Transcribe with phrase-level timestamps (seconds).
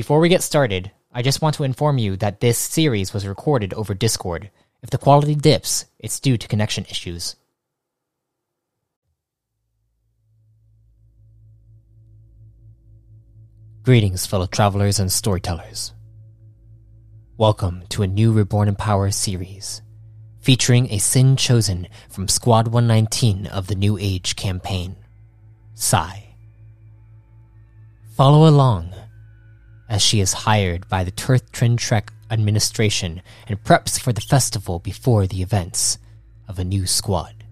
[0.00, 3.74] Before we get started, I just want to inform you that this series was recorded
[3.74, 4.50] over Discord.
[4.82, 7.36] If the quality dips, it's due to connection issues.
[13.82, 15.92] Greetings, fellow travelers and storytellers.
[17.36, 19.82] Welcome to a new Reborn in Power series,
[20.40, 24.96] featuring a Syn chosen from Squad 119 of the New Age campaign,
[25.74, 26.36] Cy.
[28.16, 28.94] Follow along
[29.90, 35.26] as she is hired by the Turth Trek administration and preps for the festival before
[35.26, 35.98] the events
[36.46, 37.44] of a new squad.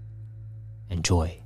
[0.89, 1.43] Enjoy.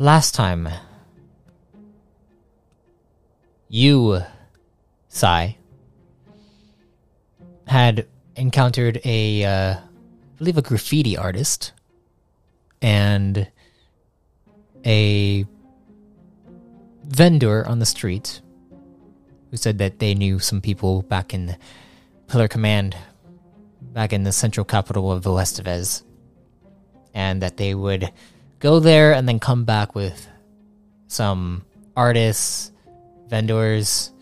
[0.00, 0.66] Last time,
[3.68, 4.22] you,
[5.10, 5.58] Cy,
[7.66, 9.82] had encountered a, uh, I
[10.38, 11.74] believe, a graffiti artist
[12.80, 13.46] and
[14.86, 15.44] a
[17.04, 18.40] vendor on the street
[19.50, 21.58] who said that they knew some people back in
[22.26, 22.96] Pillar Command,
[23.82, 26.04] back in the central capital of Velestivez,
[27.12, 28.10] and that they would
[28.60, 30.28] go there and then come back with
[31.08, 31.64] some
[31.96, 32.70] artists,
[33.28, 34.12] vendors,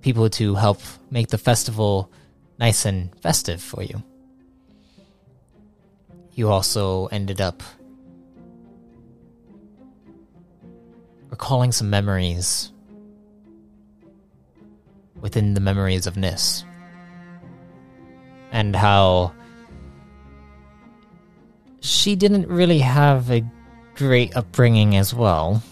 [0.00, 0.80] people to help
[1.10, 2.10] make the festival
[2.58, 4.02] nice and festive for you.
[6.32, 7.62] You also ended up
[11.30, 12.70] recalling some memories
[15.20, 16.64] within the memories of Nis.
[18.52, 19.32] And how
[21.84, 23.44] she didn't really have a
[23.94, 25.62] great upbringing as well.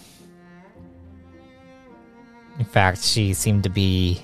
[2.58, 4.20] In fact, she seemed to be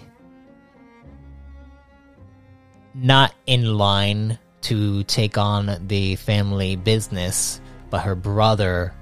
[2.94, 8.92] not in line to take on the family business, but her brother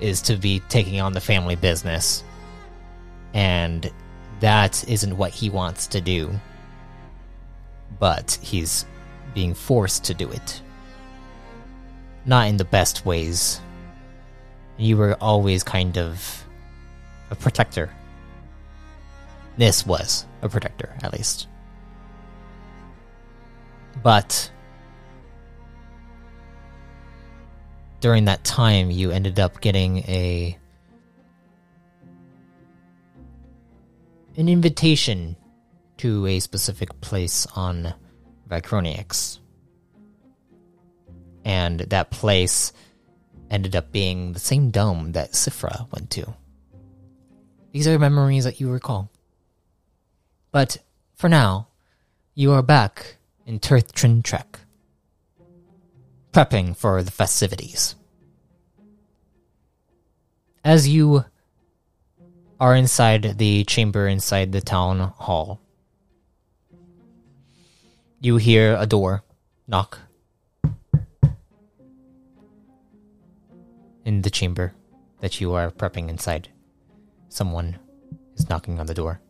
[0.00, 2.24] is to be taking on the family business.
[3.34, 3.88] And
[4.40, 6.32] that isn't what he wants to do.
[8.00, 8.84] But he's
[9.32, 10.60] being forced to do it
[12.24, 13.60] not in the best ways.
[14.76, 16.44] You were always kind of
[17.30, 17.90] a protector.
[19.56, 21.46] This was a protector, at least.
[24.02, 24.50] But
[28.00, 30.56] during that time, you ended up getting a
[34.36, 35.36] an invitation
[35.98, 37.92] to a specific place on
[38.48, 39.39] Vicronix
[41.50, 42.72] and that place
[43.50, 46.32] ended up being the same dome that Sifra went to.
[47.72, 49.10] These are memories that you recall.
[50.52, 50.78] But
[51.16, 51.66] for now,
[52.36, 53.16] you are back
[53.46, 54.60] in Turth Trek,
[56.32, 57.96] prepping for the festivities.
[60.64, 61.24] As you
[62.60, 65.60] are inside the chamber inside the town hall,
[68.20, 69.24] you hear a door
[69.66, 69.98] knock
[74.10, 74.74] in the chamber
[75.20, 76.48] that you are prepping inside.
[77.28, 77.78] Someone
[78.34, 79.20] is knocking on the door.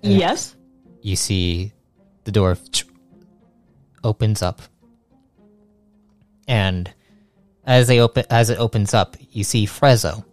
[0.00, 0.56] Yes.
[1.02, 1.72] You see
[2.24, 2.56] the door
[4.02, 4.62] opens up.
[6.48, 6.90] And
[7.66, 10.24] as they open as it opens up, you see Frezzo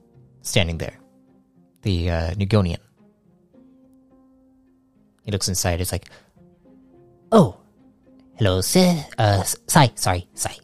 [0.42, 0.98] standing there.
[1.82, 2.80] The uh, Nugonian.
[5.24, 6.08] He looks inside, it's like
[7.34, 7.60] Oh
[8.38, 10.56] hello, sir uh Cy, sorry, Cy.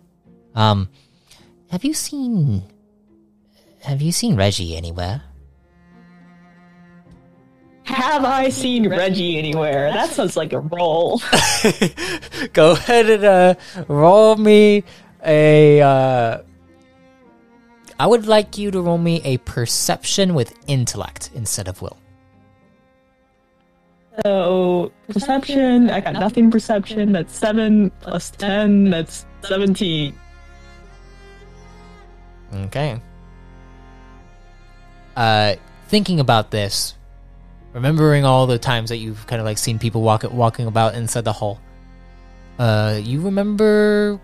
[0.56, 0.88] Um
[1.74, 2.62] have you seen.
[3.82, 5.24] Have you seen Reggie anywhere?
[7.82, 9.92] Have I seen Reggie anywhere?
[9.92, 11.20] That sounds like a roll.
[12.54, 13.56] Go ahead and uh,
[13.88, 14.84] roll me
[15.26, 16.44] a uh,
[18.00, 21.98] I would like you to roll me a perception with intellect instead of will.
[24.24, 27.14] So perception, I got nothing perception.
[27.14, 28.92] That's seven plus ten.
[28.92, 30.14] That's seventeen.
[32.54, 33.00] Okay.
[35.16, 35.56] Uh,
[35.88, 36.96] thinking about this,
[37.74, 41.24] remembering all the times that you've kind of like seen people walk walking about inside
[41.24, 41.60] the hall.
[42.60, 44.20] Uh, you remember?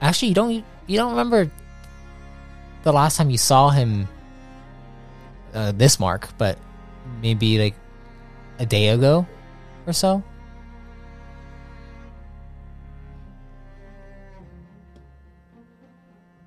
[0.00, 0.64] Actually, you don't.
[0.86, 1.50] You don't remember
[2.82, 4.08] the last time you saw him.
[5.52, 6.56] Uh, this mark, but
[7.22, 7.74] maybe like
[8.60, 9.26] a day ago
[9.84, 10.22] or so.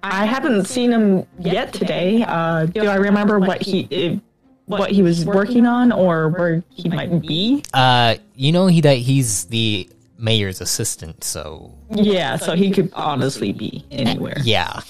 [0.05, 2.23] I haven't seen him yet today.
[2.27, 4.21] Uh, do I remember what he
[4.65, 7.63] what he was working on or where he might be?
[7.73, 13.53] Uh, you know he that he's the mayor's assistant, so Yeah, so he could honestly
[13.53, 14.37] be anywhere.
[14.43, 14.81] yeah.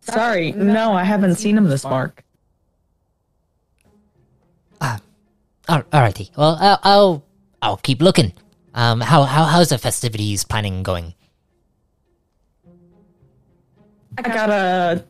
[0.00, 2.24] Sorry, no, I haven't seen him this mark.
[5.68, 6.36] Al- Alrighty.
[6.36, 7.24] Well, I'll, I'll
[7.62, 8.32] I'll keep looking.
[8.74, 11.14] Um, how how how's the festivities planning going?
[14.18, 15.04] I got a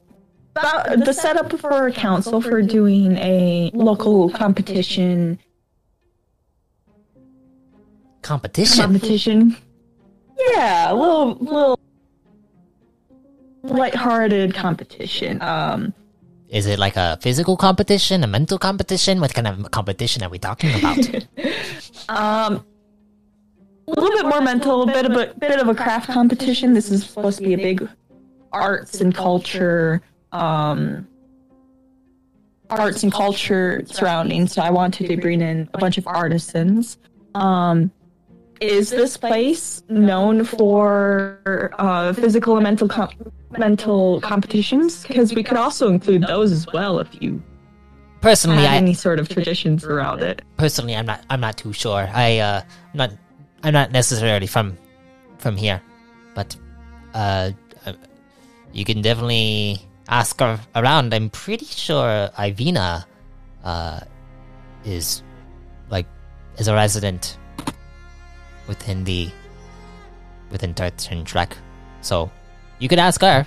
[0.55, 5.39] about the setup for a council for doing a local competition
[8.23, 8.83] Competition.
[8.83, 9.57] competition.
[10.39, 11.81] Yeah, a little little
[13.65, 15.43] lighthearted competition.
[15.43, 15.93] Um
[16.49, 19.21] Is it like a physical competition, a mental competition?
[19.21, 20.99] What kind of competition are we talking about?
[22.09, 22.65] um
[23.89, 26.75] a little bit more mental, a bit of a bit of a craft competition.
[26.75, 27.89] This is supposed to be a big
[28.53, 30.03] arts and culture
[30.33, 31.07] um
[32.71, 34.47] arts and culture surrounding.
[34.47, 36.99] So I wanted to bring in a bunch of artisans.
[37.35, 37.91] Um
[38.61, 43.11] is this place known for uh, physical and mental com-
[43.59, 45.05] mental competitions?
[45.05, 47.43] Because we could also include those as well if you
[48.21, 50.43] personally, I any sort of traditions around it.
[50.57, 52.09] personally I'm not I'm not too sure.
[52.15, 52.63] I uh
[52.93, 53.11] I'm not
[53.65, 54.79] I'm not necessarily from
[55.39, 55.83] from here,
[56.35, 56.57] but
[57.15, 57.51] uh,
[57.85, 57.93] uh
[58.73, 61.15] you can definitely ask her around.
[61.15, 63.05] I'm pretty sure Ivina
[63.65, 64.01] uh
[64.85, 65.23] is
[65.91, 66.07] like
[66.59, 67.39] is a resident
[68.67, 69.31] within the
[70.51, 71.57] within Tartan Trek.
[72.01, 72.31] So
[72.79, 73.47] you could ask her.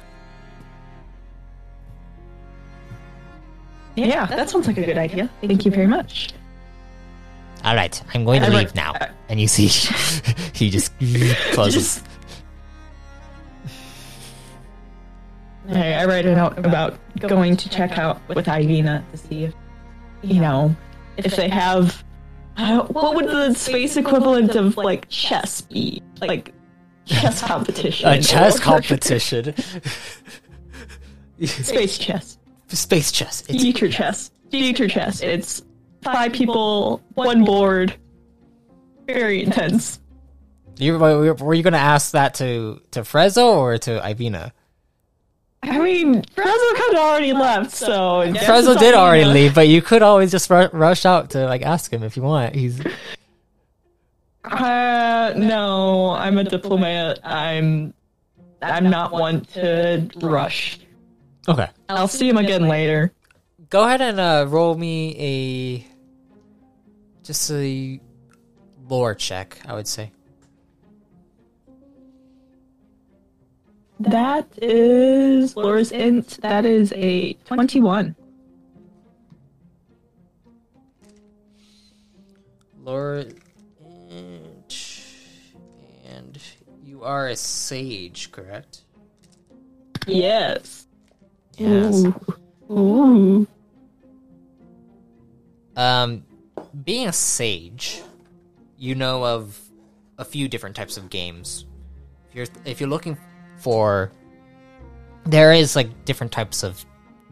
[3.95, 5.29] Yeah, that sounds like a good idea.
[5.41, 6.33] Thank you very much.
[7.63, 8.93] All right, I'm going to leave now.
[9.29, 9.67] And you see,
[10.53, 10.91] he just
[11.53, 11.95] closes.
[11.95, 12.05] Just.
[15.69, 19.53] I, I write a note about going to check out with Ivina to see if,
[20.21, 20.75] you know,
[21.17, 22.03] if they have.
[22.57, 26.01] Uh, what would the space equivalent of like chess be?
[26.21, 26.53] Like
[27.05, 28.07] chess competition.
[28.07, 29.53] A chess competition.
[31.43, 32.37] Space chess.
[32.67, 33.43] Space chess.
[33.49, 34.31] It's, Future chess.
[34.51, 35.21] Future chess.
[35.21, 35.63] It's
[36.01, 37.95] five people, one board.
[39.07, 39.99] Very intense.
[40.77, 44.51] you, were, were you going to ask that to to Frezzo or to Ivina?
[45.67, 48.97] I mean, Frezzo kind of already left, so I guess Frezzo it's did Ivina.
[48.97, 52.15] already leave, but you could always just ru- rush out to like ask him if
[52.17, 52.55] you want.
[52.55, 52.81] He's
[54.43, 57.19] Uh, no, I'm a diplomat.
[57.23, 57.93] I'm,
[58.61, 60.79] I'm not one to rush.
[61.47, 61.67] okay.
[61.89, 63.11] I'll see him again later.
[63.69, 65.87] Go ahead and uh, roll me a
[67.25, 67.99] just a
[68.87, 69.57] lore check.
[69.67, 70.11] I would say.
[73.99, 76.39] That is Laura's int.
[76.41, 78.15] That is a twenty-one.
[82.83, 83.25] Lore,
[84.09, 84.75] and,
[86.07, 86.37] and
[86.83, 88.81] you are a sage, correct?
[90.05, 90.85] Yes.
[91.57, 92.05] Yes.
[92.05, 92.35] Ooh.
[92.69, 93.47] Ooh.
[95.75, 96.25] Um,
[96.83, 98.03] being a sage,
[98.77, 99.59] you know of
[100.19, 101.65] a few different types of games.
[102.29, 103.17] If you're if you're looking
[103.57, 104.11] for,
[105.25, 106.85] there is like different types of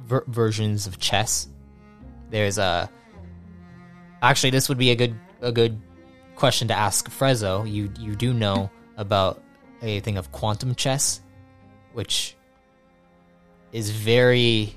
[0.05, 1.47] ver- versions of chess.
[2.29, 2.89] There's a.
[4.21, 5.79] Actually, this would be a good a good
[6.35, 7.69] question to ask Frezzo.
[7.69, 9.43] You you do know about
[9.81, 11.21] a thing of quantum chess,
[11.93, 12.35] which
[13.71, 14.75] is very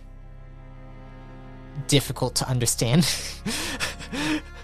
[1.87, 3.09] difficult to understand.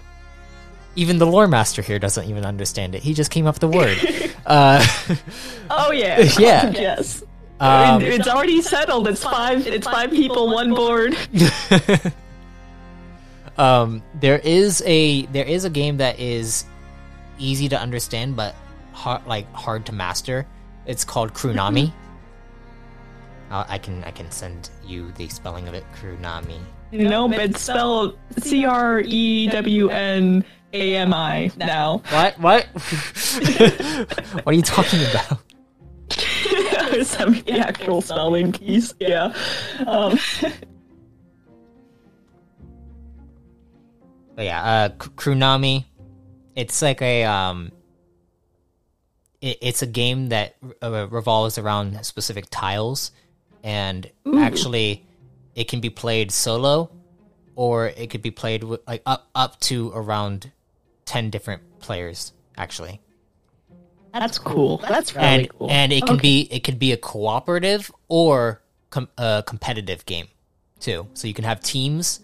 [0.95, 3.03] even the lore master here doesn't even understand it.
[3.03, 4.31] He just came up with the word.
[4.45, 4.85] uh,
[5.69, 6.19] Oh yeah.
[6.39, 6.69] Yeah.
[6.71, 7.23] yes.
[7.59, 9.07] um, it's already settled.
[9.07, 9.65] It's five.
[9.65, 11.15] It's five people, one board.
[13.57, 16.65] um, there is a there is a game that is
[17.39, 18.55] easy to understand but
[18.91, 20.45] hard, like hard to master.
[20.85, 21.91] It's called Krunami.
[23.49, 25.85] I'll, I can I can send you the spelling of it.
[25.95, 26.59] Krunami.
[26.91, 32.01] No, but it's spelled C R E W N A M I now.
[32.09, 32.39] What?
[32.39, 32.65] What?
[34.43, 35.39] what are you talking about?
[37.05, 38.93] Send me the actual spelling, please.
[38.99, 39.33] Yeah.
[39.85, 40.17] Um,
[44.35, 45.85] But yeah, uh, K- Krunami.
[46.55, 47.71] It's like a um.
[49.41, 53.11] It, it's a game that uh, revolves around specific tiles,
[53.63, 55.05] and actually,
[55.55, 56.89] it can be played solo,
[57.55, 60.51] or it could be played with like up up to around
[61.13, 62.33] ten different players.
[62.57, 62.99] Actually,
[64.13, 64.77] that's cool.
[64.77, 65.69] That's really and cool.
[65.71, 66.21] and it can Okay.
[66.21, 70.27] be it could be a cooperative or com- a competitive game
[70.79, 71.07] too.
[71.13, 72.19] So you can have teams.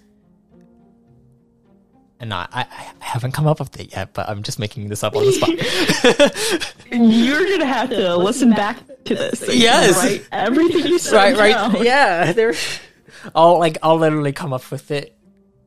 [2.21, 2.63] And not, I,
[2.99, 5.31] I haven't come up with it yet, but I'm just making this up on the
[5.31, 6.91] spot.
[6.91, 9.41] You're gonna have to listen back to this.
[9.41, 9.95] and Yes.
[9.95, 11.15] write everything you said.
[11.15, 11.81] right, right, down.
[11.85, 12.33] yeah.
[12.33, 12.53] There,
[13.33, 15.15] I'll like I'll literally come up with it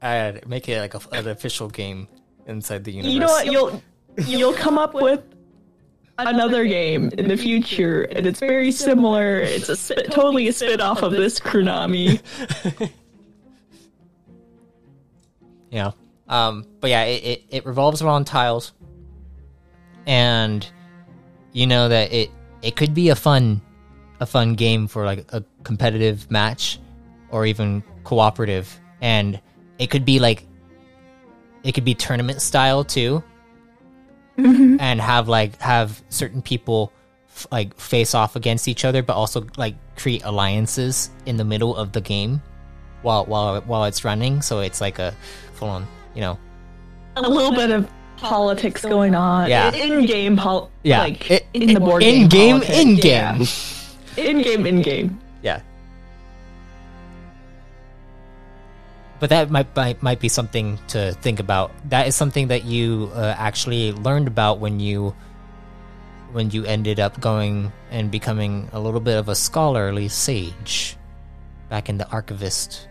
[0.02, 2.06] and make it like a, an official game
[2.46, 3.12] inside the universe.
[3.12, 3.46] You know what?
[3.46, 3.82] You'll
[4.26, 5.22] you'll come up with
[6.18, 9.38] another game in the future, and it's very similar.
[9.38, 12.20] It's a spit, totally a spit off of this Krunami.
[15.72, 15.92] Yeah.
[16.28, 18.72] Um, but yeah, it, it, it revolves around tiles.
[20.06, 20.68] And
[21.52, 22.30] you know that it
[22.60, 23.60] it could be a fun
[24.20, 26.78] a fun game for like a competitive match
[27.30, 28.78] or even cooperative.
[29.00, 29.40] And
[29.78, 30.46] it could be like
[31.64, 33.22] it could be tournament style too.
[34.38, 34.76] Mm-hmm.
[34.80, 36.90] And have like have certain people
[37.28, 41.76] f- like face off against each other but also like create alliances in the middle
[41.76, 42.40] of the game
[43.02, 45.14] while while while it's running so it's like a
[45.52, 46.38] full on you know
[47.16, 49.50] A little bit of politics going on.
[49.50, 49.70] Yeah.
[49.74, 50.70] In game pol.
[50.82, 52.60] yeah Like I- in the board in game.
[52.60, 53.46] game in game
[54.16, 54.66] In game.
[54.66, 55.20] In game.
[55.42, 55.60] yeah
[59.22, 61.70] but that might, might might be something to think about.
[61.90, 65.14] That is something that you uh, actually learned about when you
[66.32, 70.96] when you ended up going and becoming a little bit of a scholarly sage
[71.70, 72.88] back in the archivist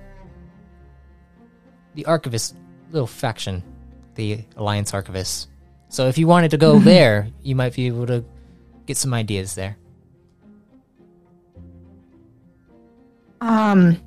[1.96, 2.56] the archivist
[2.94, 3.62] little faction
[4.16, 5.48] the alliance archivists.
[5.90, 8.24] So if you wanted to go there you might be able to
[8.86, 9.76] get some ideas there.
[13.42, 14.00] Um,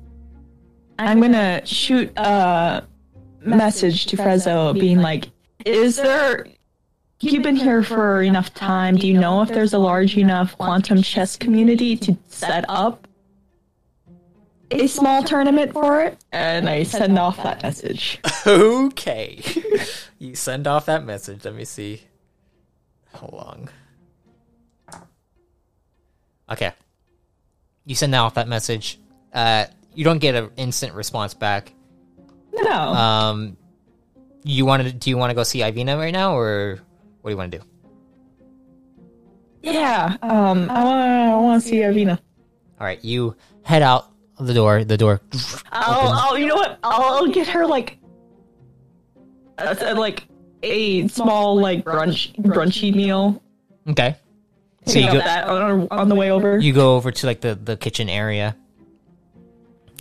[0.97, 2.83] I'm gonna shoot a
[3.41, 5.29] message to Frezzo, being like,
[5.65, 6.47] "Is there?
[7.21, 8.97] You've been here for enough time.
[8.97, 13.07] Do you know if there's a large enough quantum chess community to set up
[14.71, 18.19] a small tournament for it?" And I send off that message.
[18.47, 19.41] Okay.
[20.19, 21.45] you send off that message.
[21.45, 22.03] Let me see
[23.13, 23.69] how long.
[26.49, 26.73] Okay.
[27.85, 28.99] You send off that message.
[29.33, 31.73] Uh, you don't get an instant response back.
[32.53, 33.57] No, Um,
[34.43, 34.91] you want to?
[34.93, 36.79] Do you want to go see Ivina right now, or
[37.21, 37.63] what do you want to do?
[39.61, 40.15] yeah.
[40.21, 41.09] Um, I want.
[41.09, 42.19] I want to see Ivina.
[42.79, 44.83] All right, you head out the door.
[44.83, 45.21] The door.
[45.71, 46.37] I'll, I'll.
[46.37, 46.79] You know what?
[46.83, 47.97] I'll, I'll get her like,
[49.57, 50.27] uh, like
[50.63, 53.41] a small like brunch brunchy meal.
[53.89, 54.15] Okay.
[54.85, 55.17] So you go.
[55.17, 56.59] that on, on the way over.
[56.59, 58.55] you go over to like the the kitchen area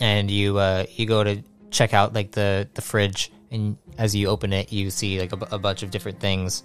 [0.04, 4.28] and you uh you go to check out like the the fridge and as you
[4.28, 6.62] open it you see like a, a bunch of different things.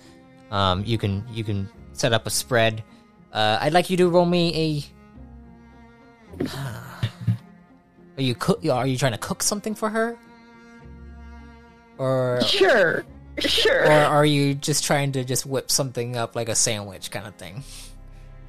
[0.52, 2.84] Um you can you can set up a spread.
[3.32, 4.84] Uh i'd like you to roll me
[6.40, 6.46] a
[8.18, 10.18] are you cook are you trying to cook something for her?
[11.98, 13.04] Or Sure,
[13.40, 13.86] sure.
[13.86, 17.36] or are you just trying to just whip something up like a sandwich kind of
[17.36, 17.64] thing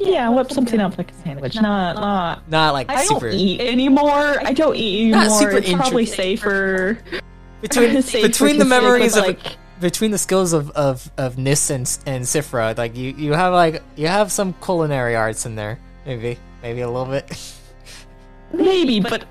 [0.00, 1.54] yeah, whip something up like a sandwich.
[1.56, 2.48] Not, not.
[2.50, 4.40] not like I super don't eat anymore.
[4.44, 5.38] I don't eat Not anymore.
[5.38, 6.98] super it's probably safer.
[7.60, 11.70] between safer between the memories with, of like between the skills of of of Nis
[11.70, 15.78] and and Sifra, like you you have like you have some culinary arts in there,
[16.06, 17.54] maybe maybe a little bit.
[18.52, 19.24] maybe, but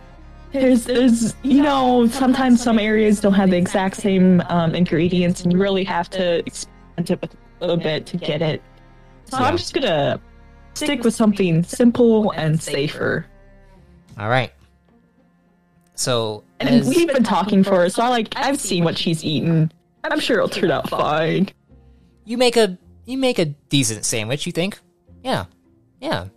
[0.51, 5.51] there's there's you know sometimes some areas don't have the exact same um, ingredients, and
[5.51, 8.61] you really have to experiment it with a little bit to get it.
[9.25, 9.45] So Yeah.
[9.45, 10.19] I'm just gonna
[10.85, 13.25] stick with something simple and safer.
[14.17, 14.51] All right.
[15.95, 19.23] So And as- we've been talking for her, so I like I've seen what she's
[19.23, 19.71] eaten.
[20.03, 21.49] And I'm sure it'll turn out fine.
[22.25, 24.79] you make a you make a decent sandwich, you think?
[25.23, 25.45] Yeah,
[25.99, 26.27] yeah.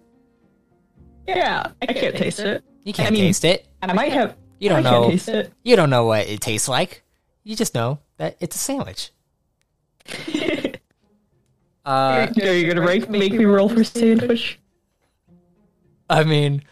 [1.29, 2.65] Yeah, I can't taste it.
[2.85, 3.67] You can't I mean- taste it.
[3.83, 4.37] And I might have.
[4.59, 5.01] You don't I know.
[5.03, 5.53] Can't taste it.
[5.65, 7.03] You don't know what it tastes like.
[7.45, 9.11] You just know that it's a sandwich.
[11.85, 14.59] Uh, Are you gonna make, make me roll for sandwich?
[16.09, 16.62] I mean,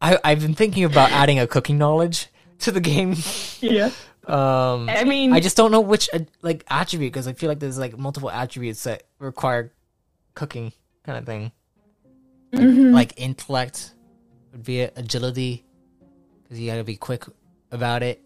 [0.00, 2.28] I, I've been thinking about adding a cooking knowledge
[2.60, 3.16] to the game.
[3.60, 3.90] Yeah.
[4.26, 7.58] Um, I mean, I just don't know which uh, like attribute because I feel like
[7.58, 9.70] there's like multiple attributes that require
[10.32, 10.72] cooking
[11.04, 11.52] kind of thing.
[12.54, 12.94] mhm.
[12.94, 13.92] Like intellect
[14.52, 15.66] would be it, agility
[16.42, 17.24] because you got to be quick
[17.70, 18.22] about it.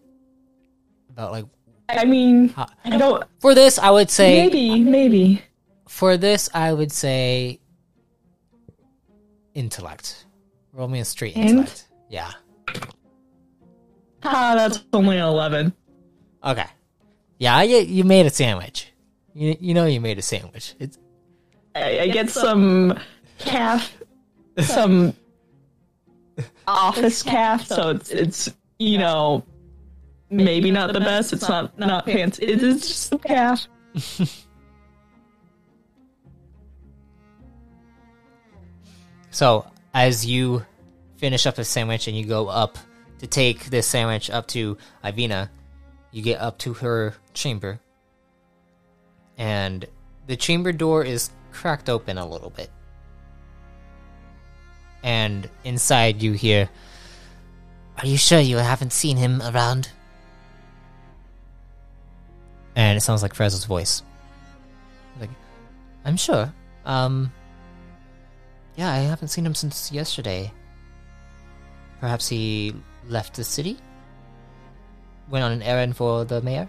[1.09, 1.45] About like
[1.89, 3.23] I mean, how, I don't.
[3.41, 5.41] for this, I would say Maybe, maybe.
[5.89, 7.59] For this I would say
[9.55, 10.27] intellect.
[10.71, 11.49] Roll me a straight Int?
[11.49, 11.87] intellect.
[12.09, 12.31] Yeah.
[14.23, 15.73] Ah, that's only an eleven.
[16.43, 16.67] Okay.
[17.39, 18.93] Yeah, you, you made a sandwich.
[19.33, 20.75] You you know you made a sandwich.
[20.79, 20.99] It's
[21.75, 22.97] I, I get some
[23.39, 23.91] calf,
[24.59, 25.13] some
[26.67, 29.43] office calf, so it's it's you know
[30.29, 31.33] maybe not the best.
[31.33, 32.37] It's not not pants.
[32.39, 33.67] It is just some calf.
[39.31, 40.65] So, as you
[41.17, 42.77] finish up the sandwich and you go up
[43.19, 45.49] to take this sandwich up to Ivina,
[46.11, 47.79] you get up to her chamber.
[49.37, 49.85] And
[50.27, 52.69] the chamber door is cracked open a little bit.
[55.03, 56.69] And inside you hear,
[57.97, 59.89] Are you sure you haven't seen him around?
[62.75, 64.03] And it sounds like Frezzo's voice.
[65.19, 65.29] Like,
[66.05, 66.53] I'm sure.
[66.85, 67.31] Um,
[68.79, 70.53] yeah, I haven't seen him since yesterday.
[71.99, 72.73] Perhaps he
[73.09, 73.77] left the city?
[75.29, 76.67] Went on an errand for the mayor?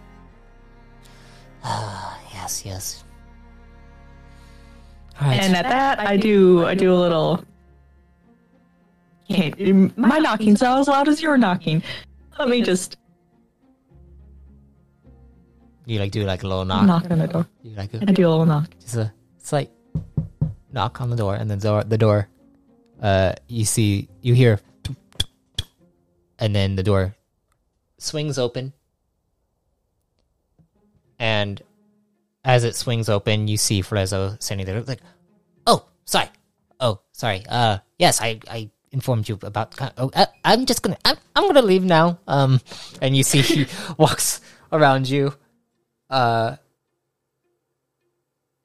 [1.63, 3.05] Ah, yes, yes.
[5.23, 5.41] Alright.
[5.41, 7.45] And at that, I do I do a little.
[9.29, 11.81] Can't, my knocking's not as loud as your knocking.
[12.41, 12.97] Let me just
[15.87, 16.87] you like do like a little knock.
[16.87, 17.47] knock on the door.
[17.63, 18.69] You like I a, do a little knock.
[18.81, 19.71] just a slight
[20.73, 22.29] knock on the door, and then door, the door,
[23.03, 24.61] uh, you see, you hear,
[26.39, 27.15] and then the door
[27.99, 28.73] swings open,
[31.19, 31.63] and
[32.45, 35.03] as it swings open, you see Frezzo standing there, like,
[35.67, 36.29] "Oh, sorry,
[36.79, 39.75] oh, sorry, uh, yes, I, I informed you about.
[39.99, 42.19] Oh, I, I'm just gonna, I'm, I'm gonna leave now.
[42.27, 42.61] Um,
[43.03, 43.67] and you see he
[43.99, 44.41] walks
[44.73, 45.35] around you,
[46.09, 46.57] uh."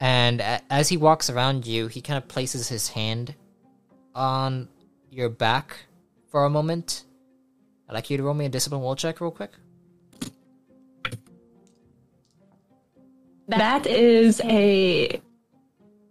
[0.00, 3.34] And a- as he walks around you, he kind of places his hand
[4.14, 4.68] on
[5.10, 5.86] your back
[6.28, 7.04] for a moment.
[7.88, 9.52] I'd like you to roll me a discipline will check real quick.
[13.48, 15.20] That is a.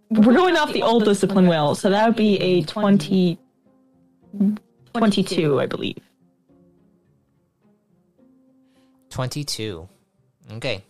[0.08, 3.38] We're going off the old discipline will, so that would be a 20,
[4.94, 5.98] 22, I believe.
[9.10, 9.88] 22.
[10.52, 10.84] Okay.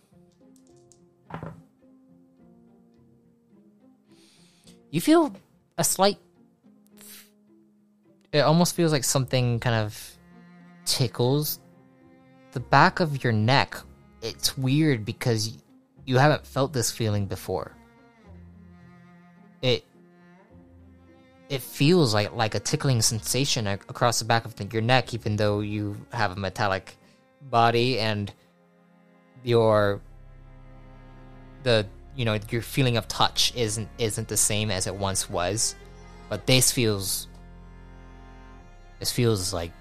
[4.91, 5.35] You feel
[5.77, 6.17] a slight.
[8.31, 10.17] It almost feels like something kind of
[10.85, 11.59] tickles
[12.51, 13.77] the back of your neck.
[14.21, 15.57] It's weird because
[16.05, 17.71] you haven't felt this feeling before.
[19.61, 19.85] It
[21.49, 25.35] it feels like like a tickling sensation across the back of the, your neck, even
[25.35, 26.97] though you have a metallic
[27.49, 28.33] body and
[29.43, 30.01] your
[31.63, 31.85] the
[32.17, 35.75] you know your feeling of touch isn't isn't the same as it once was.
[36.29, 37.27] But this feels
[38.99, 39.71] this feels like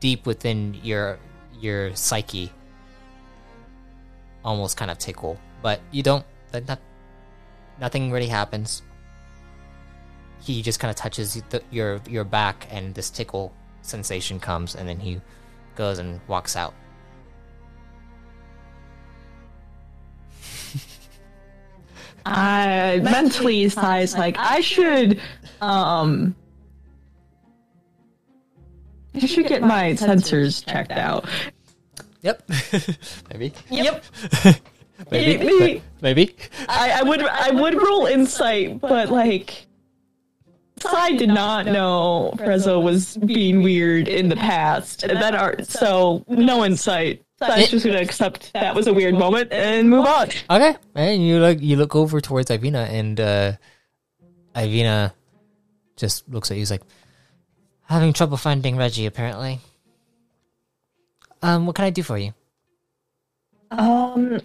[0.00, 1.18] deep within your
[1.60, 2.50] your psyche.
[4.44, 5.38] Almost kind of tickle.
[5.62, 6.80] But you don't that not,
[7.80, 8.82] nothing really happens.
[10.42, 14.88] He just kind of touches the, your your back and this tickle sensation comes and
[14.88, 15.20] then he
[15.76, 16.74] goes and walks out
[22.24, 25.20] I mentally sighs like I should
[25.60, 26.34] um
[29.14, 31.28] I should get my sensors checked out.
[32.22, 32.42] Yep.
[33.30, 33.52] maybe.
[33.68, 34.04] Yep.
[35.10, 35.44] Maybe.
[35.44, 35.82] Maybe.
[36.00, 36.36] Maybe.
[36.68, 39.66] I, I would I would roll insight, but like
[40.86, 45.02] I did not know Frezzo was being weird in the past.
[45.02, 47.24] And that art so no insight.
[47.46, 50.28] So I was just gonna accept that was a weird moment and move on.
[50.50, 50.76] Okay.
[50.94, 53.52] And you look you look over towards Ivina and uh
[54.54, 55.12] Ivina
[55.96, 56.82] just looks at you he's like
[57.82, 59.60] having trouble finding Reggie apparently.
[61.42, 62.32] Um what can I do for you?
[63.72, 64.40] Um,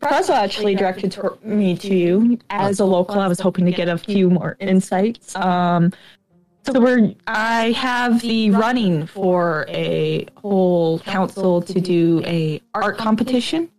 [0.00, 3.20] Frezzo actually directed to me to you as a local.
[3.20, 5.34] I was hoping to get a few more insights.
[5.36, 5.92] Um,
[6.64, 13.70] so we're I have the running for a whole council to do a art competition.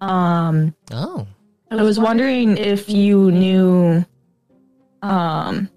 [0.00, 1.26] Um, Oh.
[1.70, 4.04] I was wondering if you knew
[5.02, 5.68] um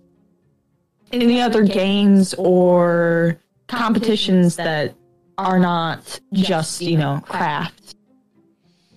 [1.12, 4.94] any other games or competitions that
[5.38, 7.96] are not just you know craft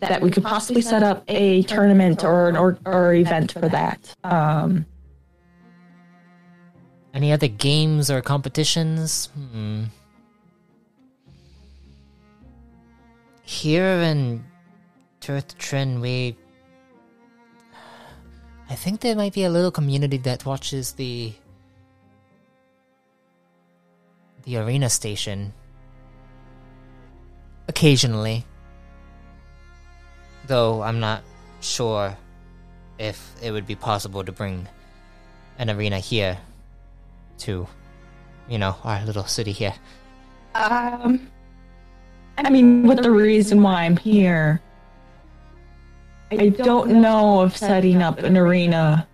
[0.00, 4.14] that we could possibly set up a tournament or an or, or event for that.
[4.24, 4.84] Um,
[7.14, 9.26] Any other games or competitions?
[9.34, 9.84] Hmm.
[13.42, 14.44] Here in
[15.20, 16.36] Turth Trin, we.
[18.70, 21.34] I think there might be a little community that watches the.
[24.44, 25.52] the arena station.
[27.68, 28.46] Occasionally.
[30.46, 31.22] Though I'm not
[31.60, 32.16] sure
[32.98, 34.66] if it would be possible to bring
[35.58, 36.38] an arena here
[37.38, 37.66] to,
[38.48, 39.74] you know, our little city here.
[40.54, 41.28] um,
[42.38, 44.60] I mean, with the reason why I'm here,
[46.30, 49.06] I don't know if setting up an arena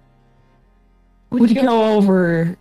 [1.30, 2.56] would go over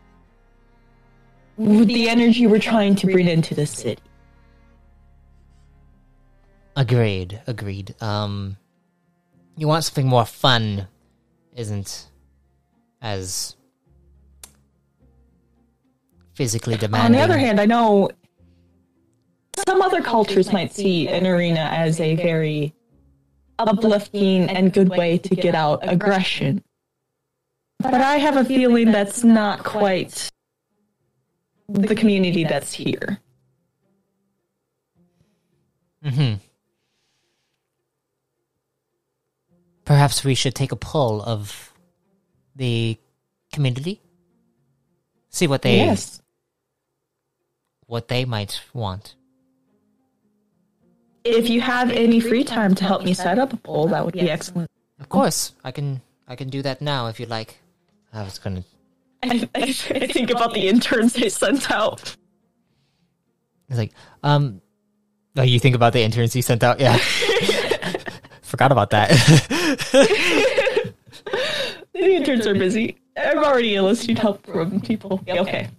[1.58, 4.02] with the energy we're trying to bring into the city.
[6.76, 7.96] Agreed, agreed.
[8.02, 8.58] Um,
[9.56, 10.88] you want something more fun,
[11.56, 12.08] isn't
[13.02, 13.57] as
[16.38, 17.06] physically demanding.
[17.06, 18.12] On the other hand, I know
[19.67, 22.76] some other cultures might see an arena as a very
[23.58, 26.63] uplifting and good way to get out aggression.
[27.80, 30.30] But I have a feeling that's not quite
[31.67, 33.19] the community that's here.
[36.04, 36.34] hmm
[39.86, 41.73] Perhaps we should take a poll of
[42.56, 42.97] the
[43.54, 44.02] community,
[45.30, 46.21] see what they Yes.
[47.88, 49.15] What they might want.
[51.23, 54.13] If you have any free time to help me set up a poll, that would
[54.13, 54.69] be excellent.
[55.00, 57.60] Of course, I can I can do that now if you'd like.
[58.13, 58.63] I was gonna
[59.23, 62.15] I, I think about the interns they sent out.
[63.69, 63.91] It's like,
[64.23, 64.62] um,
[65.36, 66.80] oh, you think about the interns you sent out?
[66.80, 66.97] Yeah.
[68.41, 69.12] Forgot about that.
[71.97, 72.97] The interns are busy.
[73.17, 75.19] I've already enlisted help from people.
[75.26, 75.69] Yeah, okay.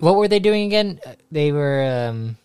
[0.00, 1.00] What were they doing again?
[1.06, 2.36] Uh, They were, um,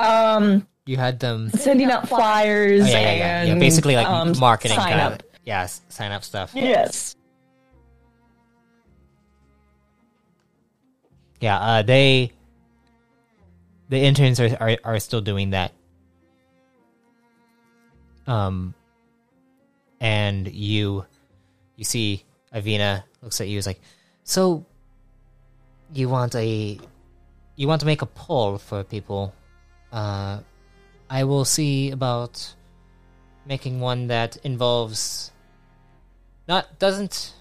[0.00, 1.50] Um, you had them.
[1.50, 3.50] sending out flyers Oh, yeah, yeah, yeah, yeah.
[3.52, 5.12] and Basically, like um, marketing sign kind up.
[5.20, 5.26] of.
[5.44, 6.52] Yeah, sign up stuff.
[6.54, 7.14] Yes.
[11.40, 12.30] Yeah, uh, they,
[13.88, 15.72] the interns are, are are still doing that.
[18.28, 18.74] Um,
[20.00, 21.04] and you,
[21.76, 22.22] you see,
[22.54, 23.58] Avina looks at you.
[23.58, 23.80] Is like,
[24.22, 24.64] so,
[25.94, 26.78] you want a,
[27.56, 29.34] you want to make a poll for people.
[29.92, 30.40] Uh,
[31.10, 32.54] I will see about
[33.46, 35.30] making one that involves,
[36.48, 37.34] not doesn't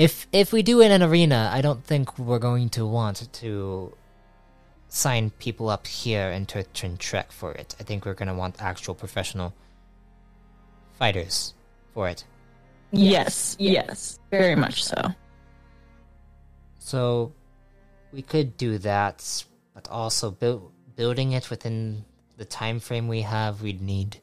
[0.00, 3.28] if if we do it in an arena, I don't think we're going to want
[3.32, 3.92] to
[4.88, 7.76] sign people up here in Turth and Trek for it.
[7.78, 9.52] I think we're going to want actual professional
[10.98, 11.52] fighters
[11.92, 12.24] for it.
[12.92, 13.56] Yes.
[13.58, 14.18] Yes.
[14.30, 14.96] Very much so.
[16.80, 17.32] So
[18.10, 22.04] we could do that, but also build, building it within
[22.36, 24.18] the time frame we have, we'd need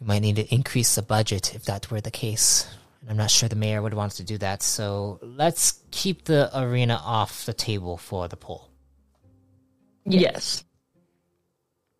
[0.00, 2.68] we might need to increase the budget if that were the case.
[3.00, 6.50] And I'm not sure the mayor would want to do that, so let's keep the
[6.58, 8.68] arena off the table for the poll.
[10.04, 10.64] Yes.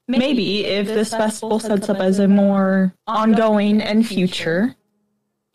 [0.08, 4.74] Maybe if this festival sets up as a more ongoing and future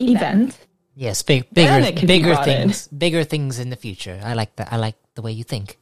[0.00, 0.56] event,
[0.98, 2.70] Yes, big, bigger, it bigger brought in.
[2.70, 4.20] things, bigger things in the future.
[4.20, 4.72] I like that.
[4.72, 5.78] I like the way you think.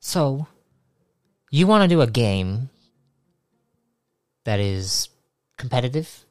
[0.00, 0.48] So,
[1.52, 2.70] you want to do a game
[4.42, 5.10] that is
[5.58, 6.24] competitive,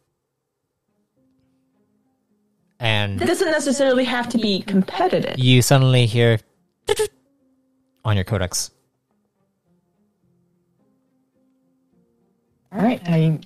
[2.78, 5.40] and it doesn't necessarily have to be competitive.
[5.40, 6.40] you suddenly hear
[8.04, 8.72] on your codex.
[12.74, 13.02] All right.
[13.06, 13.40] I,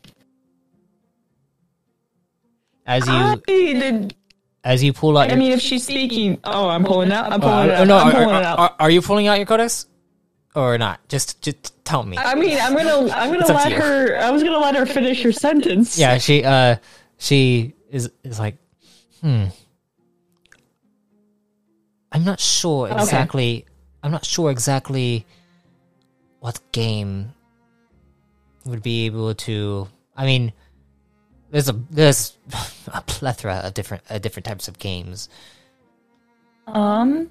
[2.85, 4.15] As you I, did,
[4.63, 5.27] as you pull out.
[5.27, 7.31] I Your, mean, if she's speaking, oh, I'm pulling out.
[7.31, 7.87] I'm pulling Uh, out.
[7.87, 8.59] no, I'm are, pulling are- out.
[8.59, 9.85] are- are you pulling out your codex,
[10.55, 10.99] or not?
[11.07, 12.17] Just, just tell me.
[12.17, 14.17] I mean, I'm gonna, I'm gonna let her.
[14.17, 15.97] I was gonna let her finish her sentence.
[15.97, 16.75] yeah she uh
[17.17, 18.57] she is is like
[19.21, 19.45] hmm
[22.11, 23.01] i'm not sure Okay.
[23.01, 23.65] exactly
[24.03, 25.25] i'm not sure exactly
[26.39, 27.33] what game
[28.65, 30.51] would be able to i mean
[31.53, 32.35] there's a there's
[32.87, 35.29] a plethora of different uh, different types of games
[36.65, 37.29] Um,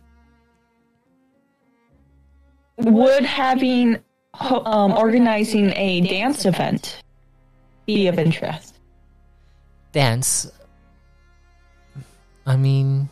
[2.77, 3.99] would having
[4.41, 7.03] um organizing a dance event
[7.87, 8.79] be of interest?
[9.93, 10.51] dance.
[12.47, 13.09] I mean,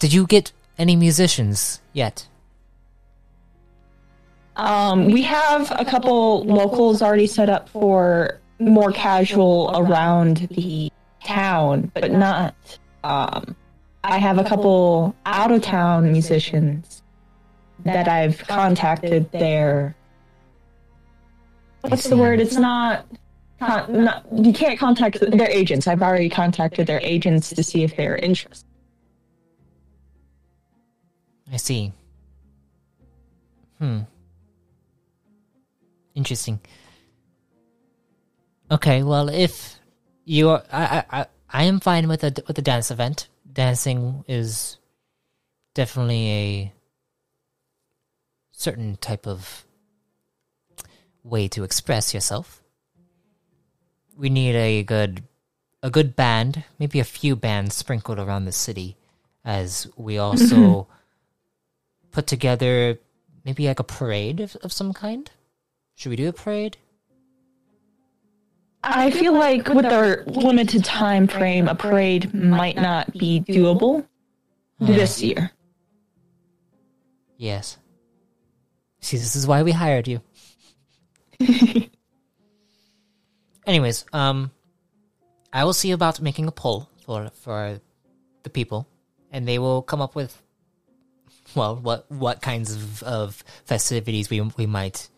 [0.00, 2.26] did you get any musicians yet?
[4.56, 10.90] Um, we have a couple locals already set up for more casual around the
[11.24, 12.54] town, but not.
[13.04, 13.56] Um,
[14.04, 17.02] I have a couple out of town musicians
[17.84, 19.94] that I've contacted there.
[21.82, 22.40] What's the word?
[22.40, 23.06] It's not,
[23.60, 24.24] con- not.
[24.32, 25.86] You can't contact their agents.
[25.86, 28.66] I've already contacted their agents to see if they're interested.
[31.52, 31.92] I see.
[33.78, 34.00] Hmm.
[36.14, 36.60] Interesting.
[38.70, 39.78] Okay, well, if
[40.26, 43.28] you are, I, I, I, am fine with a with a dance event.
[43.50, 44.76] Dancing is
[45.72, 46.72] definitely a
[48.52, 49.64] certain type of
[51.22, 52.62] way to express yourself.
[54.18, 55.22] We need a good
[55.82, 58.98] a good band, maybe a few bands sprinkled around the city,
[59.46, 60.88] as we also
[62.10, 62.98] put together
[63.44, 65.30] maybe like a parade of, of some kind.
[65.94, 66.76] Should we do a parade?
[68.82, 74.06] I feel like with our limited time frame, a parade might not be doable
[74.78, 75.50] this year.
[77.36, 77.78] Yes.
[79.00, 80.20] See, this is why we hired you.
[83.66, 84.50] Anyways, um,
[85.52, 87.80] I will see about making a poll for for
[88.42, 88.88] the people,
[89.30, 90.42] and they will come up with,
[91.54, 95.08] well, what what kinds of, of festivities we we might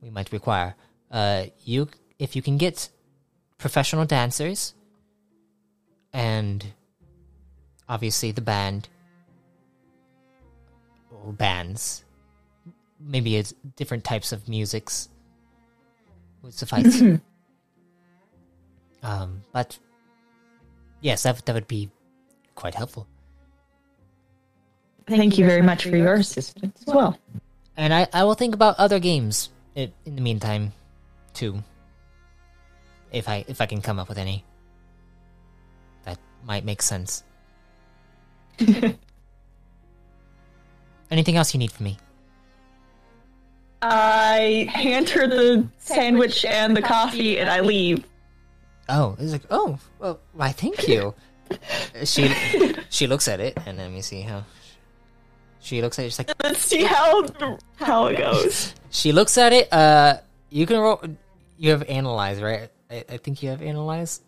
[0.00, 0.74] we might require.
[1.10, 1.88] Uh, you
[2.18, 2.88] if you can get
[3.58, 4.74] professional dancers,
[6.12, 6.64] and
[7.88, 8.88] obviously the band
[11.10, 12.04] or bands,
[13.00, 15.08] maybe it's different types of musics
[16.42, 17.02] would suffice.
[19.02, 19.78] um, but
[21.00, 21.90] yes, that that would be
[22.54, 23.06] quite helpful.
[25.06, 27.18] Thank you very much for your assistance as well.
[27.76, 30.72] And I, I will think about other games in the meantime,
[31.34, 31.62] too.
[33.12, 34.44] If I if I can come up with any
[36.04, 37.22] that might make sense.
[41.10, 41.98] Anything else you need from me?
[43.82, 48.04] I hand her the sandwich and the coffee, and I leave.
[48.88, 50.52] Oh, it's like oh, well, why?
[50.52, 51.14] Thank you.
[52.04, 52.32] she
[52.90, 54.44] she looks at it, and let me see how.
[55.60, 56.10] She looks at it.
[56.10, 57.26] She's like, Let's see how
[57.76, 58.74] how it goes.
[58.90, 59.72] she looks at it.
[59.72, 60.18] Uh,
[60.50, 61.02] you can roll.
[61.58, 62.70] You have analyze, right?
[62.92, 64.22] I, I think you have analyzed.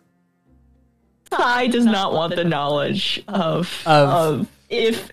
[1.31, 4.09] Cy does not want the knowledge of Of-
[4.41, 5.11] of if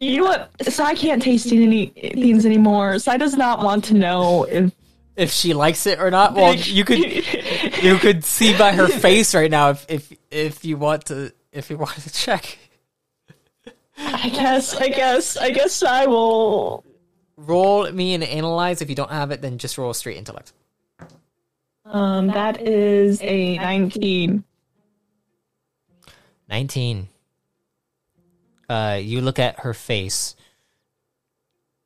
[0.00, 2.98] you know what Cy can't taste any things anymore.
[2.98, 4.72] Cy does not want to know if
[5.16, 9.34] If she likes it or not, well, you could you could see by her face
[9.34, 12.58] right now if if if you want to if you want to check.
[13.96, 16.84] I guess I guess I guess I will.
[17.36, 18.82] Roll me and analyze.
[18.82, 20.52] If you don't have it, then just roll straight intellect.
[21.90, 24.44] Um, that is a nineteen.
[26.48, 27.08] 19.
[28.68, 30.34] Uh, you look at her face.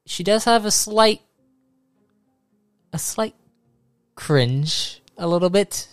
[0.07, 1.21] She does have a slight,
[2.93, 3.35] a slight
[4.15, 5.89] cringe, a little bit.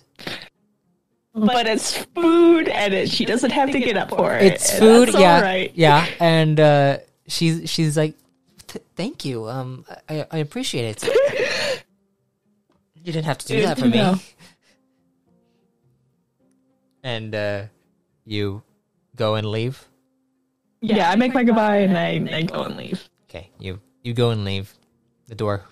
[1.33, 4.43] But it's food, and it, she doesn't have to get up for it.
[4.53, 5.71] It's food, that's yeah, alright.
[5.75, 6.07] yeah.
[6.19, 8.15] And uh, she's she's like,
[8.95, 11.83] "Thank you, um, I, I appreciate it."
[13.09, 14.21] you didn't have to do that for me.
[17.01, 17.63] And uh,
[18.25, 18.61] you
[19.15, 19.87] go and leave.
[20.81, 23.09] Yeah, I make my goodbye and I, I go and leave.
[23.23, 24.73] Okay, you you go and leave.
[25.27, 25.63] The door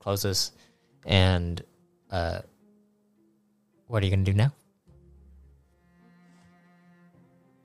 [0.00, 0.50] closes,
[1.06, 1.62] and
[2.10, 2.40] uh,
[3.86, 4.52] what are you gonna do now?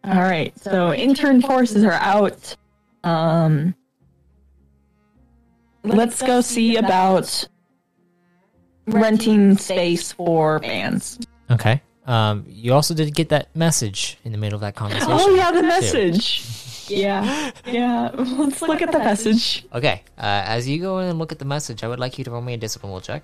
[0.04, 2.56] All right, so intern forces are out.
[3.04, 3.74] Um,
[5.84, 7.48] let's go see about
[8.92, 11.20] renting space for bands.
[11.50, 11.82] Okay.
[12.06, 15.12] Um, you also did get that message in the middle of that conversation.
[15.12, 16.44] Oh yeah, the message.
[16.90, 18.10] Yeah, yeah.
[18.18, 19.64] Let's look at the message.
[19.72, 20.02] Okay.
[20.18, 22.32] Uh, as you go in and look at the message, I would like you to
[22.32, 23.22] roll me a discipline will check.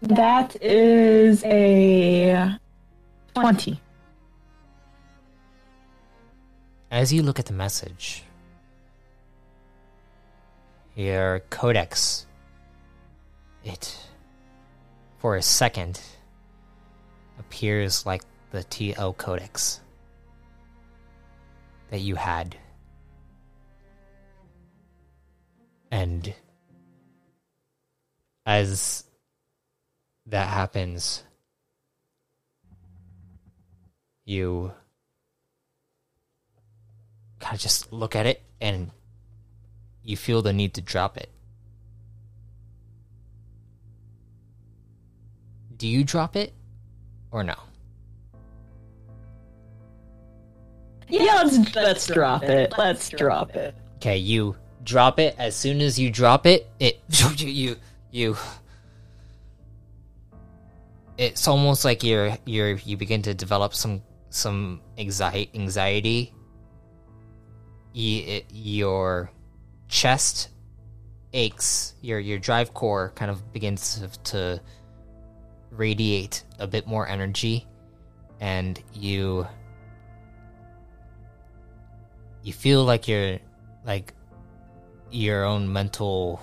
[0.00, 2.56] That is a
[3.34, 3.80] twenty.
[6.90, 8.22] As you look at the message,
[10.96, 12.26] your codex,
[13.62, 13.96] it,
[15.18, 16.00] for a second,
[17.38, 19.80] appears like the TO codex
[21.90, 22.56] that you had.
[25.90, 26.34] And
[28.46, 29.04] as
[30.26, 31.22] that happens,
[34.24, 34.72] you
[37.38, 38.90] kind of just look at it and
[40.06, 41.30] you feel the need to drop it.
[45.76, 46.54] Do you drop it
[47.32, 47.56] or no?
[51.08, 52.72] Yeah, let's, let's drop it.
[52.78, 53.74] Let's drop it.
[53.96, 55.34] Okay, you drop it.
[55.38, 57.00] As soon as you drop it, it
[57.40, 57.76] you
[58.12, 58.36] you
[61.18, 66.32] it's almost like you're you're you begin to develop some some anxiety anxiety
[67.94, 69.30] y- it, your
[69.88, 70.48] chest
[71.32, 74.60] aches your your drive core kind of begins to,
[75.72, 77.66] radiate a bit more energy
[78.40, 79.46] and you
[82.42, 83.38] you feel like you're
[83.84, 84.14] like
[85.10, 86.40] your own mental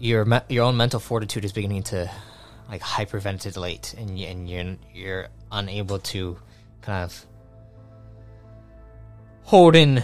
[0.00, 2.10] your your own mental fortitude is beginning to
[2.68, 6.36] like hyperventilate and and you're you're unable to
[6.80, 7.26] kind of
[9.44, 10.02] hold in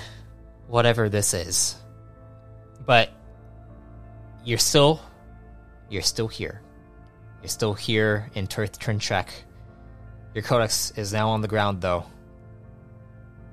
[0.69, 1.77] whatever this is
[2.87, 3.11] but
[4.45, 5.01] you're still
[5.91, 6.63] you're still here
[7.43, 9.29] you're still here in Turth Trintrek
[10.35, 12.05] your codex is now on the ground though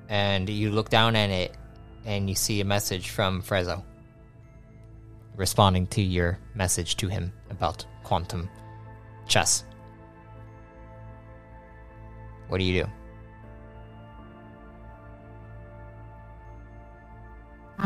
[0.08, 1.56] and you look down at it
[2.04, 3.82] and you see a message from Frezzo
[5.36, 8.48] responding to your message to him about quantum
[9.26, 9.64] chess.
[12.48, 12.90] What do you do?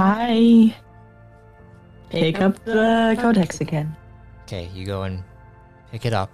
[0.03, 0.75] I
[2.09, 3.95] pick up the codex again.
[4.45, 5.23] Okay, you go and
[5.93, 6.31] pick it up.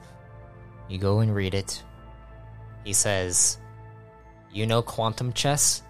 [0.89, 1.83] You go and read it.
[2.85, 3.59] He says,
[4.53, 5.83] You know quantum chess?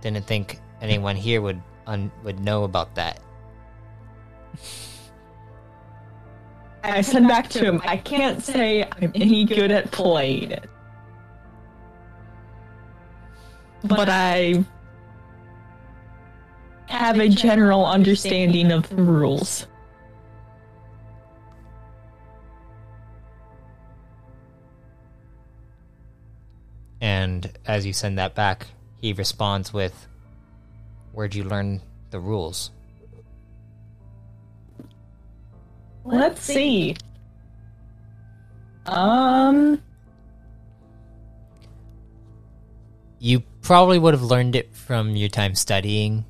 [0.00, 3.20] Didn't think anyone here would un- would know about that.
[6.82, 7.80] I send back to him.
[7.84, 10.68] I can't say I'm any good at playing it.
[13.84, 14.64] But I
[16.94, 19.66] have a general understanding of the rules.
[27.00, 28.66] And as you send that back,
[29.00, 30.08] he responds with,
[31.12, 32.70] Where'd you learn the rules?
[36.04, 36.96] Let's see.
[38.86, 39.80] Um,
[43.24, 46.26] You probably would have learned it from your time studying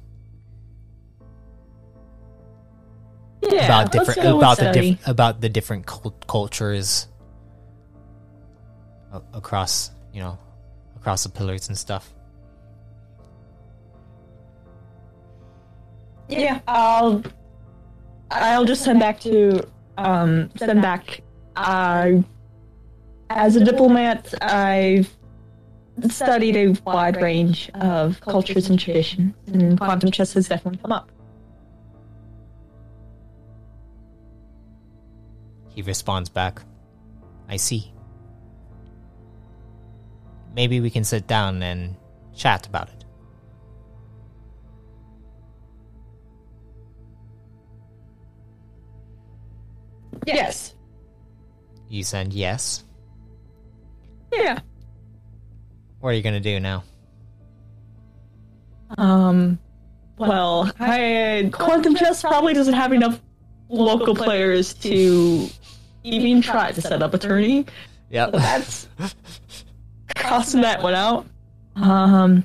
[3.50, 7.08] yeah, about different about the diff- about the different cult- cultures
[9.32, 10.38] across you know
[10.96, 12.12] across the pillars and stuff.
[16.28, 17.22] Yeah, I'll
[18.30, 19.66] I'll just send back to
[19.98, 21.20] um send back
[21.56, 22.12] uh
[23.30, 25.14] as a diplomat I've
[26.10, 31.10] studied a wide range of cultures and traditions and quantum chess has definitely come up.
[35.74, 36.62] He responds back,
[37.48, 37.92] "I see.
[40.54, 41.96] Maybe we can sit down and
[42.34, 43.04] chat about it."
[50.26, 50.74] Yes.
[51.88, 52.84] You send yes.
[54.32, 54.60] Yeah.
[56.00, 56.84] What are you gonna do now?
[58.96, 59.58] Um
[60.18, 63.20] well, I quantum chess probably doesn't have enough
[63.68, 65.48] local players to
[66.04, 67.66] even try to set up a tourney.
[68.10, 68.32] Yep.
[68.32, 68.88] So that's
[70.16, 71.26] crossing that one out.
[71.74, 72.44] Um,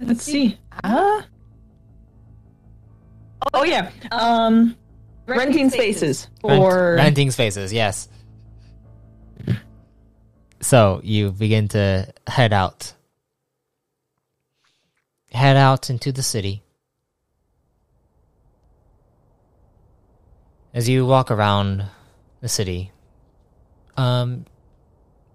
[0.00, 0.58] let's see.
[0.84, 1.22] Uh,
[3.54, 3.90] oh yeah.
[4.12, 4.76] Um,
[5.26, 8.08] renting spaces Rent- renting spaces, yes.
[10.60, 12.92] So you begin to head out.
[15.32, 16.62] Head out into the city.
[20.72, 21.84] As you walk around
[22.40, 22.92] the city,
[23.96, 24.44] um,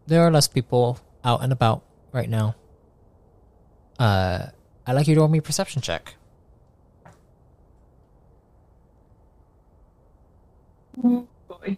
[0.07, 2.55] there are less people out and about right now.
[3.99, 4.47] Uh,
[4.87, 6.15] I'd like you to roll me a perception check.
[11.01, 11.77] Boy.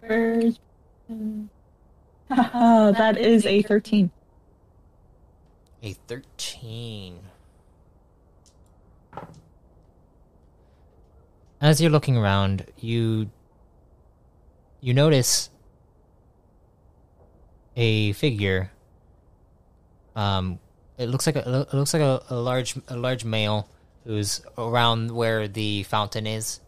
[0.00, 0.58] Where's-
[2.28, 4.10] that is a thirteen.
[5.82, 7.18] A 13.
[11.60, 13.30] As you're looking around, you
[14.80, 15.50] you notice
[17.76, 18.70] a figure.
[20.16, 20.58] Um,
[20.96, 23.68] it looks like a it looks like a, a large a large male
[24.04, 26.60] who's around where the fountain is,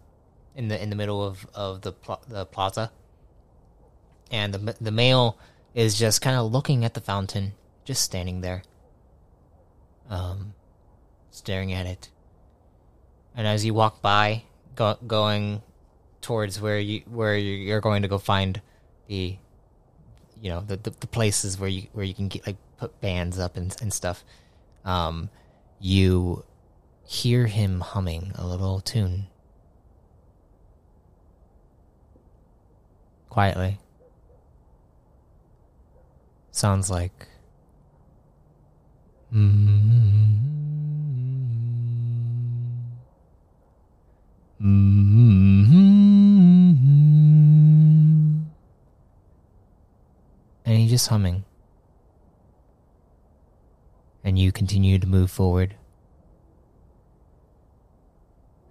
[0.54, 2.92] in the in the middle of of the pla- the plaza.
[4.30, 5.38] And the the male
[5.74, 7.52] is just kind of looking at the fountain,
[7.84, 8.62] just standing there,
[10.10, 10.52] um,
[11.30, 12.10] staring at it.
[13.34, 14.44] And as you walk by,
[14.74, 15.62] go, going
[16.20, 18.60] towards where you where you're going to go find
[19.08, 19.36] the
[20.40, 23.38] you know the, the, the places where you where you can get like put bands
[23.38, 24.24] up and and stuff.
[24.84, 25.30] Um
[25.80, 26.44] you
[27.04, 29.26] hear him humming a little tune.
[33.28, 33.78] Quietly.
[36.50, 37.28] Sounds like
[39.34, 40.91] Mm-hmm.
[44.64, 45.88] And
[50.64, 51.42] he's just humming.
[54.22, 55.74] And you continue to move forward.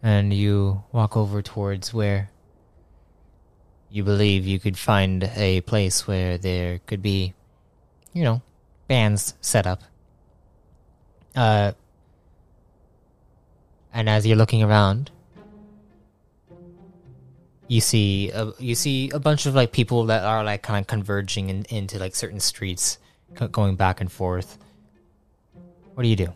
[0.01, 2.29] And you walk over towards where
[3.89, 7.33] you believe you could find a place where there could be,
[8.13, 8.41] you know,
[8.87, 9.83] bands set up.
[11.35, 11.73] Uh,
[13.93, 15.11] and as you're looking around,
[17.71, 20.87] you see a, you see a bunch of like people that are like kind of
[20.87, 22.97] converging in, into like certain streets,
[23.35, 24.57] co- going back and forth.
[25.93, 26.33] What do you do?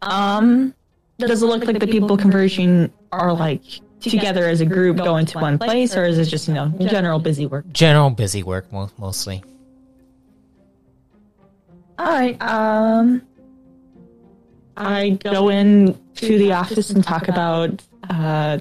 [0.00, 0.72] Um,
[1.18, 3.60] does it look like the people converging are like
[4.00, 7.18] together as a group going to one place, or is it just you know general
[7.18, 7.70] busy work?
[7.70, 9.44] General busy work mo- mostly.
[11.98, 12.40] All right.
[12.40, 13.20] Um,
[14.74, 18.58] I go in to the office and talk about uh,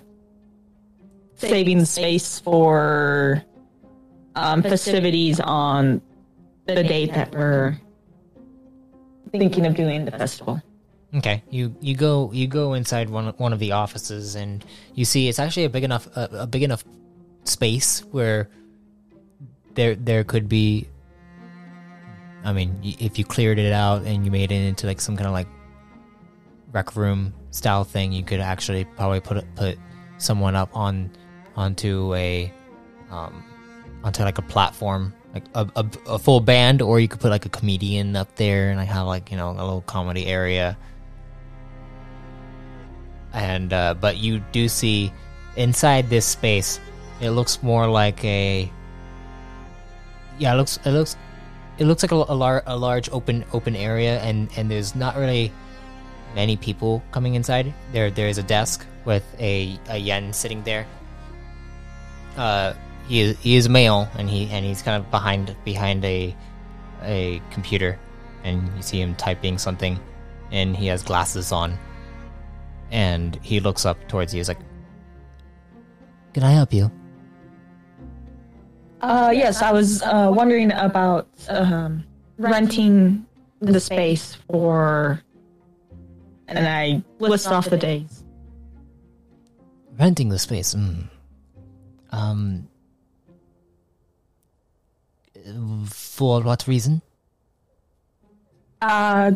[1.36, 3.44] saving space for
[4.36, 6.02] um, festivities on
[6.66, 7.78] the date that we're
[9.32, 10.62] thinking of doing the festival.
[11.16, 15.28] Okay, you you go you go inside one one of the offices and you see
[15.28, 16.84] it's actually a big enough a, a big enough
[17.46, 18.50] space where
[19.74, 20.88] there there could be.
[22.44, 25.28] I mean, if you cleared it out and you made it into like some kind
[25.28, 25.48] of like
[26.72, 29.78] rec room style thing, you could actually probably put put
[30.18, 31.12] someone up on
[31.56, 32.52] onto a
[33.10, 33.44] um
[34.04, 37.46] onto like a platform like a, a, a full band or you could put like
[37.46, 40.78] a comedian up there and like have like you know a little comedy area.
[43.32, 45.14] And uh, but you do see
[45.56, 46.80] inside this space
[47.22, 48.72] it looks more like a
[50.38, 51.18] yeah it looks it looks
[51.78, 55.52] it looks like a, a, a large open open area and and there's not really
[56.36, 57.74] many people coming inside.
[57.92, 60.86] There there is a desk with a, a yen sitting there.
[62.38, 62.74] Uh
[63.08, 66.36] he is, he is male and he and he's kind of behind behind a
[67.04, 67.98] a computer
[68.44, 70.00] and you see him typing something
[70.52, 71.78] and he has glasses on.
[72.92, 74.40] And he looks up towards you.
[74.40, 74.60] He's like
[76.34, 76.92] can i help you?
[79.02, 82.04] Uh, yes, I was uh, wondering about um,
[82.38, 83.26] renting
[83.62, 85.22] the space for,
[86.58, 88.24] and I list off the days.
[90.00, 91.04] renting the space mm.
[92.12, 92.68] um
[95.86, 97.02] for what reason
[98.82, 99.32] Uh,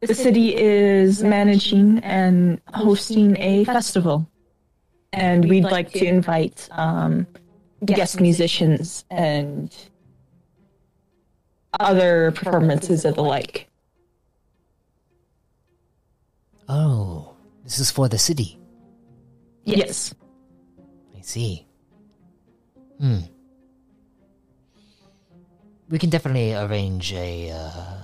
[0.00, 4.28] the city is managing and hosting a festival,
[5.12, 7.26] and we'd like to invite um,
[7.84, 9.74] guest musicians and
[11.78, 13.67] other performances of the like.
[16.68, 18.54] Oh this is for the city
[19.64, 20.14] Yes.
[21.14, 21.66] I see.
[22.98, 23.18] Hmm.
[25.90, 27.98] We can definitely arrange a, uh,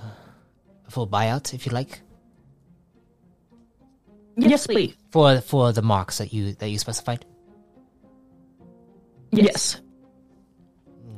[0.89, 2.01] full buyout if you like
[4.37, 4.93] Yes, please.
[5.09, 7.25] for for the marks that you that you specified.
[9.31, 9.81] Yes.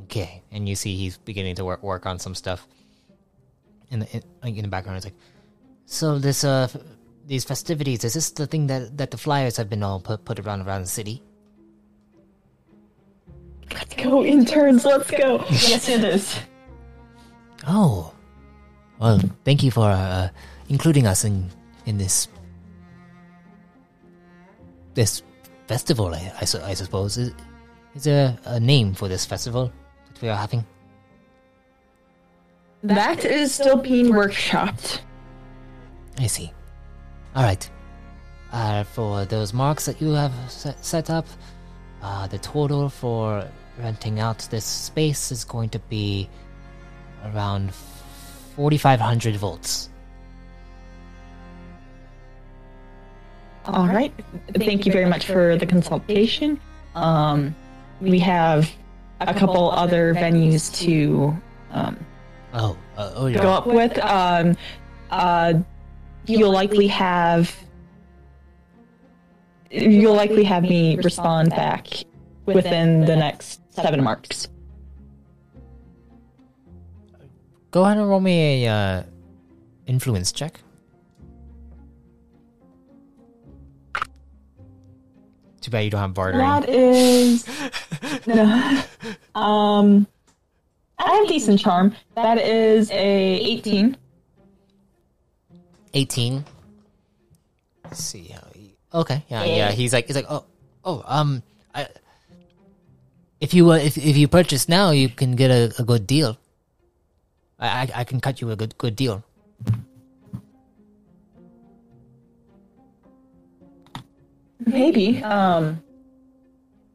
[0.03, 2.67] Okay, and you see he's beginning to work work on some stuff.
[3.91, 5.17] In the in, like, in the background, it's like,
[5.85, 6.81] so this uh f-
[7.27, 10.39] these festivities is this the thing that that the flyers have been all put put
[10.39, 11.21] around around the city?
[13.73, 14.85] Let's go, interns.
[14.85, 15.43] Let's go.
[15.49, 16.39] yes, it is.
[17.67, 18.13] Oh,
[18.99, 20.29] well, thank you for uh,
[20.69, 21.49] including us in
[21.85, 22.29] in this
[24.93, 25.21] this
[25.67, 26.15] festival.
[26.15, 27.33] I, I, su- I suppose is,
[27.93, 29.71] is there a name for this festival
[30.07, 30.65] that we are having?
[32.83, 35.01] That is still being workshopped.
[36.19, 36.53] I see.
[37.37, 37.69] All right.
[38.51, 41.27] Uh, for those marks that you have set, set up,
[42.01, 46.27] uh, the total for renting out this space is going to be
[47.25, 47.71] around
[48.55, 49.89] 4,500 volts.
[53.65, 54.11] All right.
[54.55, 56.59] Thank you very much for the consultation.
[56.95, 57.55] Um,
[58.01, 58.71] we have
[59.21, 61.37] a couple other venues to
[61.69, 62.03] um,
[62.55, 63.47] Oh, uh, oh go yeah.
[63.49, 63.95] up with.
[63.99, 64.57] Um,
[65.11, 65.53] uh,
[66.27, 67.55] you'll likely have
[69.71, 71.87] you'll likely have me respond back
[72.45, 74.47] within the next seven marks.
[77.71, 79.03] Go ahead and roll me a uh,
[79.87, 80.61] influence check.
[85.61, 86.39] Too bad you don't have bartering.
[86.39, 87.45] That is
[88.25, 88.81] no.
[89.35, 90.07] um
[90.99, 91.93] I have decent charm.
[92.15, 93.97] That is a 18.
[95.97, 96.45] 18
[97.83, 100.45] Let's see how he okay yeah yeah he's like he's like oh
[100.85, 101.41] oh um
[101.73, 101.87] i
[103.41, 106.37] if you uh, if, if you purchase now you can get a, a good deal
[107.59, 109.23] I, I i can cut you a good good deal
[114.67, 115.23] Maybe.
[115.23, 115.81] Um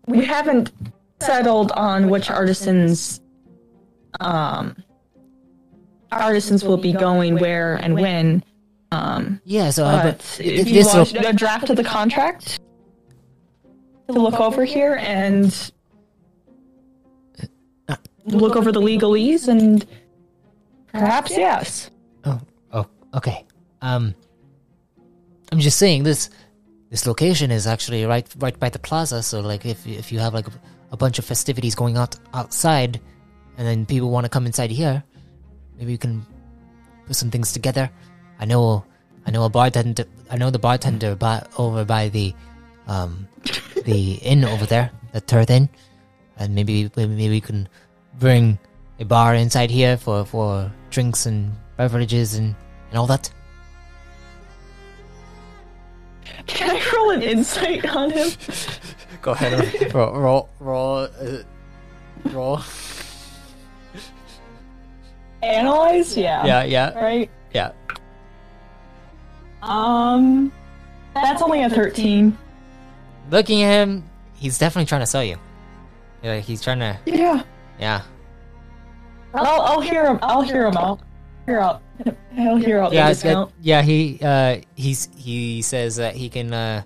[0.07, 0.73] we haven't
[1.21, 3.21] settled on which artisans
[4.21, 4.77] um
[6.11, 8.45] artisans will be going where and when.
[8.93, 12.61] Um yeah so uh, if you this want a draft of the contract
[14.09, 15.73] to look over here and
[18.25, 19.87] look over the legalese and
[20.93, 21.91] perhaps yes.
[22.25, 22.41] oh
[22.73, 23.45] oh okay
[23.81, 24.15] um
[25.51, 26.31] i'm just saying this
[26.91, 30.35] this location is actually right right by the plaza so like if if you have
[30.35, 30.53] like a,
[30.93, 33.01] a bunch of festivities going out outside
[33.57, 35.03] and then people want to come inside here
[35.79, 36.25] maybe you can
[37.07, 37.91] put some things together
[38.43, 38.85] i know
[39.27, 42.35] i know a bartender i know the bartender by, over by the
[42.89, 43.27] um
[43.85, 45.69] the inn over there the third inn
[46.39, 47.69] and maybe maybe we can
[48.19, 48.59] bring
[48.99, 52.55] a bar inside here for for drinks and beverages and
[52.91, 53.31] and all that
[56.47, 58.29] Can I roll an insight on him?
[59.23, 59.95] Go ahead.
[59.95, 61.43] roll, roll, roll, uh,
[62.33, 62.61] roll.
[65.43, 66.17] Analyze?
[66.17, 66.45] Yeah.
[66.45, 67.31] Yeah, yeah, Right?
[67.55, 67.71] yeah.
[69.63, 70.53] Um
[71.15, 72.37] that's only a thirteen.
[73.31, 74.05] Looking at him,
[74.35, 75.37] he's definitely trying to sell you.
[76.23, 76.99] Yeah, he's trying to.
[77.07, 77.43] Yeah.
[77.79, 78.03] Yeah,
[79.35, 81.01] I'll I'll hear him I'll hear him out.
[81.47, 81.83] Hear out.
[82.39, 83.29] I'll hear out yeah, the it's good.
[83.31, 83.53] discount.
[83.61, 83.83] yeah.
[83.83, 86.83] He uh, he's he says that he can uh,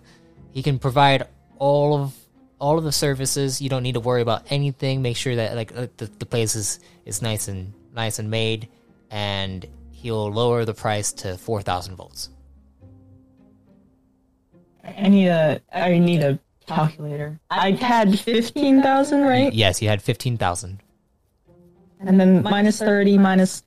[0.53, 1.27] he can provide
[1.59, 2.15] all of
[2.59, 3.61] all of the services.
[3.61, 5.03] You don't need to worry about anything.
[5.03, 8.69] Make sure that like uh, the the place is is nice and nice and made,
[9.11, 12.31] and he'll lower the price to four thousand volts.
[14.87, 17.41] I need a I need a calculator.
[17.51, 19.53] I had fifteen thousand, right?
[19.53, 20.81] Yes, you had fifteen thousand.
[22.01, 23.63] And then minus thirty minus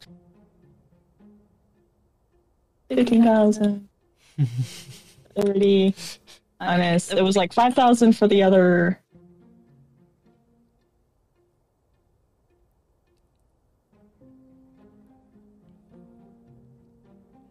[2.90, 3.88] fifteen thousand.
[5.36, 5.96] Thirty
[6.60, 9.00] minus it was like five thousand for the other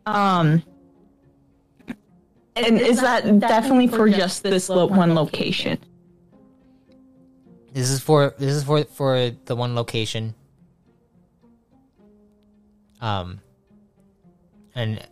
[0.06, 0.62] Um
[2.66, 5.78] and is that definitely for just this lo- one location?
[7.72, 10.34] This is for this is for for the one location.
[13.00, 13.40] Um,
[14.74, 15.06] and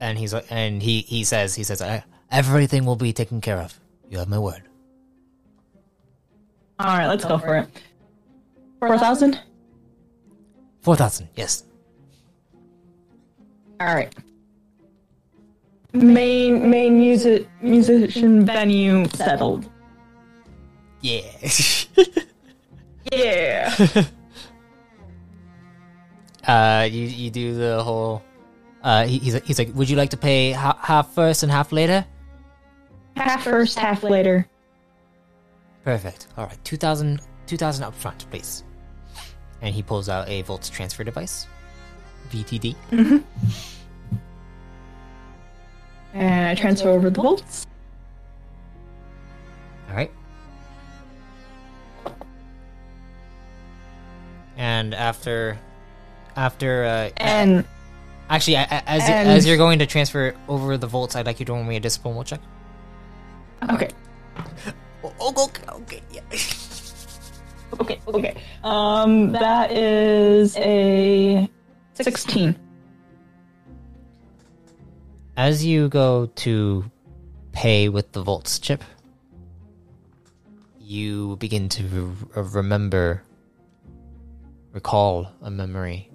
[0.00, 1.82] and he's like, and he he says he says
[2.30, 3.78] everything will be taken care of.
[4.08, 4.62] You have my word.
[6.78, 7.68] All right, let's go for it.
[8.80, 9.40] Four thousand.
[10.82, 11.28] Four thousand.
[11.36, 11.64] Yes.
[13.80, 14.14] All right.
[15.94, 19.70] Main main music musician venue settled.
[21.00, 21.22] Yeah.
[23.12, 23.72] Yeah.
[26.48, 28.22] uh, you you do the whole.
[28.82, 31.70] Uh, he, he's he's like, would you like to pay ha- half first and half
[31.70, 32.04] later?
[33.16, 34.48] half first, half later.
[35.84, 36.28] Perfect.
[36.36, 38.64] All right, 2000, 2000 up front, please.
[39.60, 41.46] And he pulls out a volts transfer device,
[42.30, 43.22] VTD.
[46.14, 47.66] And I transfer over the volts.
[49.90, 50.10] All right.
[54.56, 55.58] And after,
[56.36, 57.64] after, uh, And
[58.30, 61.52] actually, as and- as you're going to transfer over the volts, I'd like you to
[61.52, 62.40] roll me a discipline check.
[63.70, 63.88] okay.
[65.20, 66.20] Oh, okay, okay, yeah.
[67.80, 68.36] Okay, okay.
[68.62, 71.48] Um that is a
[71.94, 72.54] sixteen.
[75.36, 76.88] As you go to
[77.50, 78.84] pay with the volts chip,
[80.78, 83.24] you begin to re- uh, remember,
[84.70, 86.08] recall a memory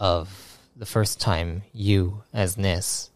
[0.00, 3.10] of the first time you, as Nis,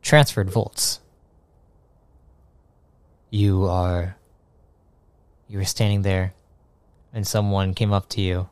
[0.00, 1.00] transferred volts.
[3.30, 4.16] You are
[5.48, 6.34] you were standing there
[7.12, 8.48] and someone came up to you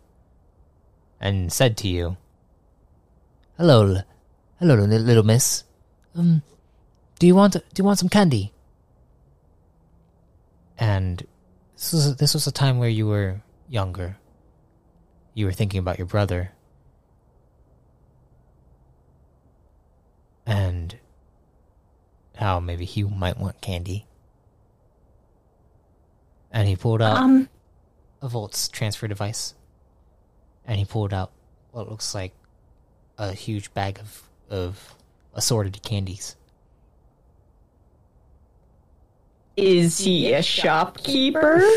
[1.21, 2.17] and said to you,
[3.57, 4.03] "Hello,
[4.59, 5.65] hello, little miss.
[6.15, 6.43] Um,
[7.19, 8.53] do you want do you want some candy?"
[10.79, 11.27] And
[11.77, 14.17] this was this was a time where you were younger.
[15.35, 16.53] You were thinking about your brother,
[20.47, 20.99] and
[22.37, 24.07] how maybe he might want candy.
[26.51, 27.49] And he pulled out Um,
[28.23, 29.55] a Volt's transfer device,
[30.71, 31.33] and he pulled out
[31.73, 32.33] what looks like
[33.19, 34.95] a huge bag of of
[35.35, 36.37] assorted candies.
[39.57, 41.63] is he a shopkeeper?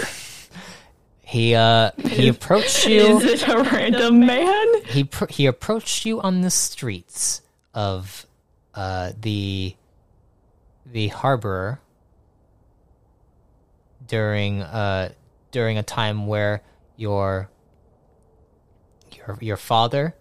[1.26, 3.18] He uh he approached you.
[3.20, 4.84] Is it a random man?
[4.86, 7.42] he pr- he approached you on the streets
[7.74, 8.28] of
[8.76, 9.76] uh the
[10.86, 11.80] the harbor
[14.06, 15.10] during uh
[15.52, 16.62] during a time where
[16.98, 17.50] your
[19.28, 20.16] your your father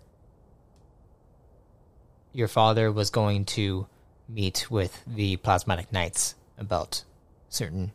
[2.32, 3.86] your father was going to
[4.28, 7.04] meet with the plasmatic knights about
[7.48, 7.92] certain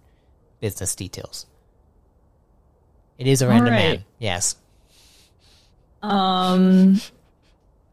[0.60, 1.45] business details
[3.18, 3.97] it is a random Alright.
[3.99, 4.55] man yes
[6.03, 7.01] Um,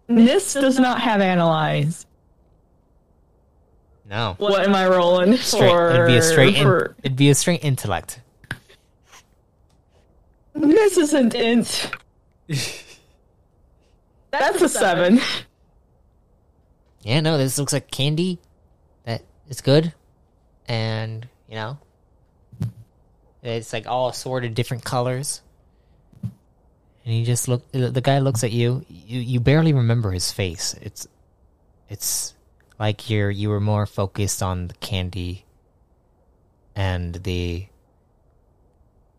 [0.06, 2.04] this does not have analyze.
[4.08, 5.90] no What am I rolling straight for?
[5.90, 8.20] it'd be a straight in- for- it'd be a straight intellect
[10.54, 11.90] This isn't int.
[14.38, 15.20] That's a seven.
[17.02, 18.38] yeah no this looks like candy
[19.04, 19.92] that is good.
[20.66, 21.78] And you know
[23.42, 25.42] it's like all assorted different colors.
[26.22, 28.84] And he just look the guy looks at you.
[28.88, 30.74] You you barely remember his face.
[30.80, 31.06] It's
[31.88, 32.34] it's
[32.78, 35.44] like you're you were more focused on the candy
[36.74, 37.66] and the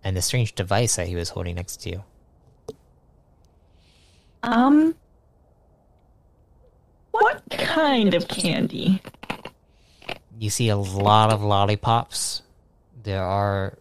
[0.04, 2.04] and the strange device that he was holding next to you.
[4.44, 4.96] Um,
[7.22, 9.02] what kind of candy?
[10.40, 12.42] you see a lot of lollipops.
[13.04, 13.78] There are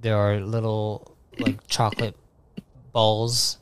[0.00, 2.16] there are little like chocolate
[2.92, 3.58] balls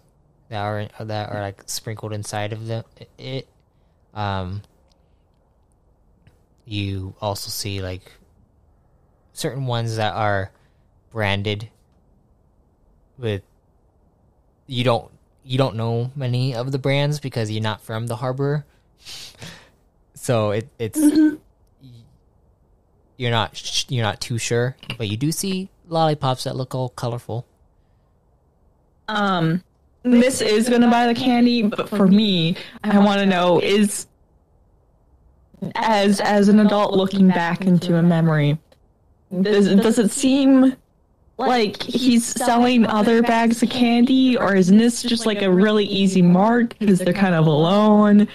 [0.48, 2.84] that are that are like sprinkled inside of the
[3.18, 3.48] it.
[4.14, 4.62] Um,
[6.64, 8.12] you also see like
[9.32, 10.50] certain ones that are
[11.10, 11.68] branded
[13.18, 13.42] with
[14.66, 15.10] you don't
[15.44, 18.64] you don't know many of the brands because you're not from the harbor
[20.14, 20.98] so it it's
[23.20, 27.46] you're not you're not too sure, but you do see lollipops that look all colorful.
[29.08, 29.62] Um,
[30.02, 34.06] this is gonna buy the candy, but for me, I want to know is
[35.74, 38.58] as as an adult looking back into a memory,
[39.42, 40.74] does does it seem
[41.48, 46.22] like he's selling other bags of candy, or isn't this just like a really easy
[46.22, 48.28] mark because they're kind of alone?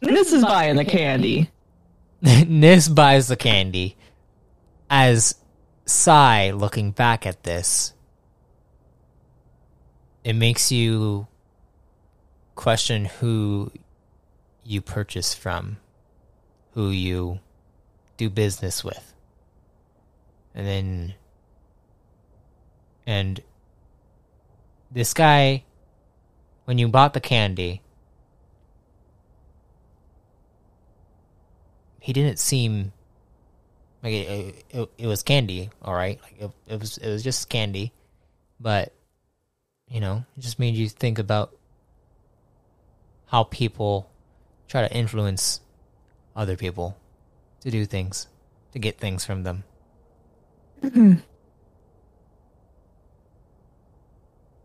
[0.00, 1.50] This is buying the candy.
[2.22, 3.96] Nis buys the candy.
[4.90, 5.34] As
[5.86, 7.92] Cy looking back at this,
[10.22, 11.26] it makes you
[12.54, 13.70] question who
[14.62, 15.78] you purchase from,
[16.72, 17.40] who you
[18.16, 19.13] do business with.
[20.54, 21.14] And then
[23.06, 23.40] and
[24.90, 25.64] this guy
[26.64, 27.82] when you bought the candy
[32.04, 32.92] he didn't seem
[34.02, 36.20] like it, it, it was candy, all right.
[36.22, 37.94] Like it, it was it was just candy,
[38.60, 38.92] but
[39.88, 41.56] you know, it just made you think about
[43.28, 44.10] how people
[44.68, 45.62] try to influence
[46.36, 46.98] other people
[47.60, 48.26] to do things,
[48.72, 49.64] to get things from them.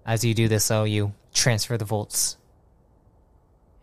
[0.06, 2.36] As you do this, though, you transfer the volts,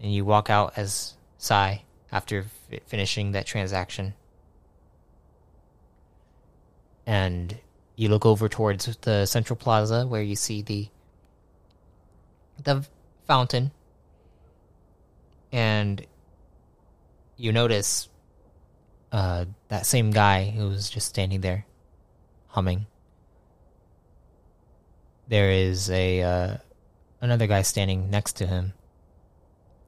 [0.00, 4.14] and you walk out as Cy after fi- finishing that transaction.
[7.06, 7.56] And
[7.94, 10.88] you look over towards the central plaza where you see the
[12.62, 12.84] the
[13.26, 13.70] fountain,
[15.52, 16.04] and
[17.36, 18.08] you notice
[19.12, 21.64] uh, that same guy who was just standing there,
[22.56, 22.86] humming.
[25.28, 26.56] There is a uh,
[27.20, 28.72] another guy standing next to him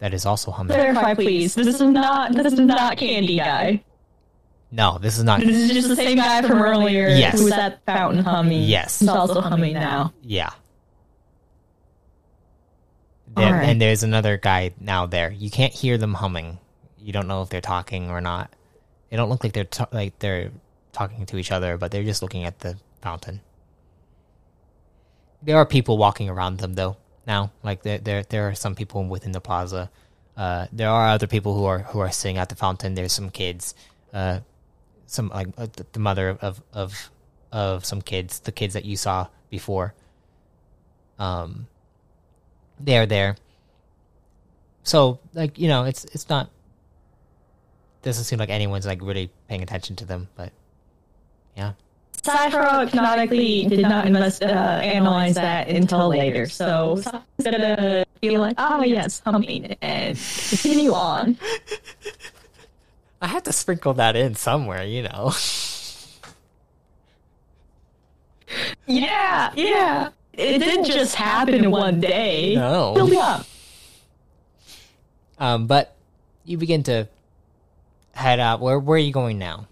[0.00, 0.74] that is also humming.
[0.76, 1.54] Clarify, please.
[1.54, 3.82] This is not this is not Candy Guy.
[4.70, 5.40] No, this is not.
[5.40, 7.38] This is just the same guy from earlier Yes.
[7.38, 8.62] who was at fountain humming.
[8.64, 9.00] Yes.
[9.00, 10.12] He's also humming now.
[10.22, 10.50] Yeah.
[13.34, 13.68] There, Alright.
[13.70, 15.30] And there's another guy now there.
[15.30, 16.58] You can't hear them humming.
[16.98, 18.52] You don't know if they're talking or not.
[19.08, 20.50] They don't look like they're ta- like they're
[20.98, 23.40] talking to each other, but they're just looking at the fountain.
[25.42, 26.96] There are people walking around them though.
[27.26, 29.90] Now, like there there there are some people within the plaza.
[30.36, 32.94] Uh, there are other people who are who are sitting at the fountain.
[32.94, 33.74] There's some kids.
[34.12, 34.40] Uh,
[35.06, 37.10] some like uh, the- the mother of of
[37.52, 39.94] of some kids, the kids that you saw before.
[41.18, 41.66] Um,
[42.80, 43.36] they are there.
[44.82, 46.50] So like you know, it's it's not
[48.02, 50.52] doesn't seem like anyone's like really paying attention to them, but
[51.58, 51.72] yeah.
[52.22, 58.54] Cypher canonically did not invest, uh, analyze that until later, so Cypher's gonna be like,
[58.58, 61.36] oh yes, humming, and continue on.
[63.20, 65.32] I had to sprinkle that in somewhere, you know.
[68.86, 70.10] Yeah, yeah.
[70.32, 72.54] It didn't just happen in one day.
[72.54, 72.94] No.
[72.94, 73.44] Building up.
[75.38, 75.96] Um, but
[76.44, 77.08] you begin to
[78.12, 78.60] head out.
[78.60, 79.66] Where where are you going now?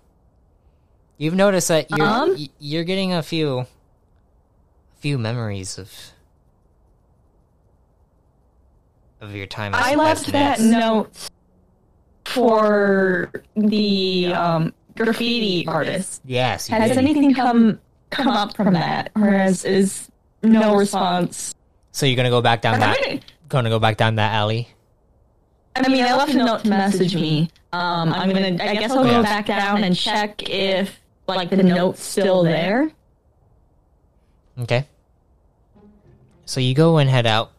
[1.19, 2.37] You've noticed that you're Um?
[2.59, 3.67] you're getting a few
[5.01, 5.93] few memories of
[9.21, 9.73] of your time.
[9.75, 11.11] I left that note
[12.27, 16.21] for the um, graffiti artist.
[16.25, 16.69] Yes.
[16.69, 16.99] Has did.
[16.99, 17.79] anything come
[18.11, 20.09] come up from that, or has is
[20.43, 21.55] no response?
[21.93, 24.69] so you're gonna go back down that gonna go back down that alley.
[25.75, 27.51] I mean, I left a note to message me.
[27.73, 28.63] Um, I'm gonna.
[28.63, 29.13] I guess I'll Yeah.
[29.19, 31.01] go back down and check if
[31.35, 32.91] like the note's still there.
[34.59, 34.87] Okay.
[36.45, 37.53] So you go and head out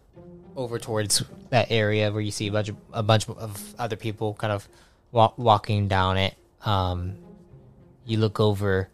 [0.56, 4.34] over towards that area where you see a bunch of a bunch of other people
[4.34, 4.68] kind of
[5.12, 6.36] wa- walking down it.
[6.66, 7.16] Um,
[8.06, 8.90] you look over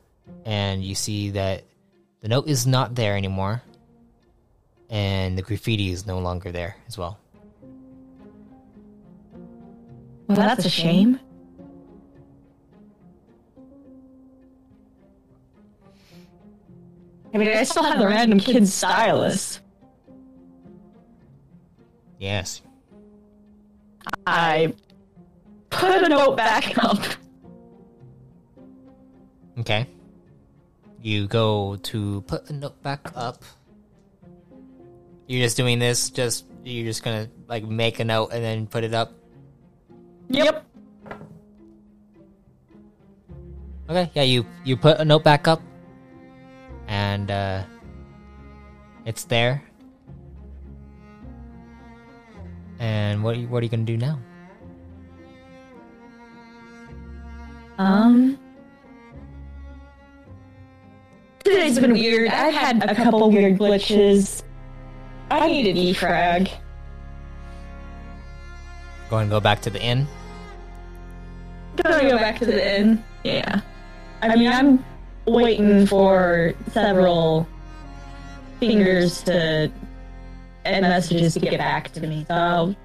[0.45, 1.63] and you see that
[2.21, 3.61] the note is not there anymore,
[4.89, 7.19] and the graffiti is no longer there as well.
[10.27, 11.19] Well, that's a shame.
[17.33, 19.59] I mean, I still have the random kid stylus.
[22.19, 22.61] Yes.
[24.27, 24.73] I
[25.69, 26.99] put a note back up.
[29.59, 29.87] Okay.
[31.01, 33.43] You go to put a note back up.
[35.27, 36.09] You're just doing this.
[36.09, 39.13] Just you're just gonna like make a note and then put it up.
[40.29, 40.65] Yep.
[43.89, 45.61] Okay, yeah, you you put a note back up,
[46.93, 47.63] and uh,
[49.05, 49.63] it's there.
[52.77, 54.19] And what are you, what are you gonna do now?
[57.79, 58.37] Um.
[61.43, 62.29] Today's been weird.
[62.29, 64.43] I've had a couple weird glitches.
[65.31, 66.49] I need an e-frag.
[69.09, 70.07] Going to go back to the inn.
[71.75, 73.03] Gonna go back to the inn.
[73.23, 73.61] Yeah.
[74.21, 74.85] I mean, I'm
[75.25, 77.47] waiting for several
[78.59, 79.71] fingers to
[80.65, 82.25] and messages to get back to me.
[82.29, 82.75] So All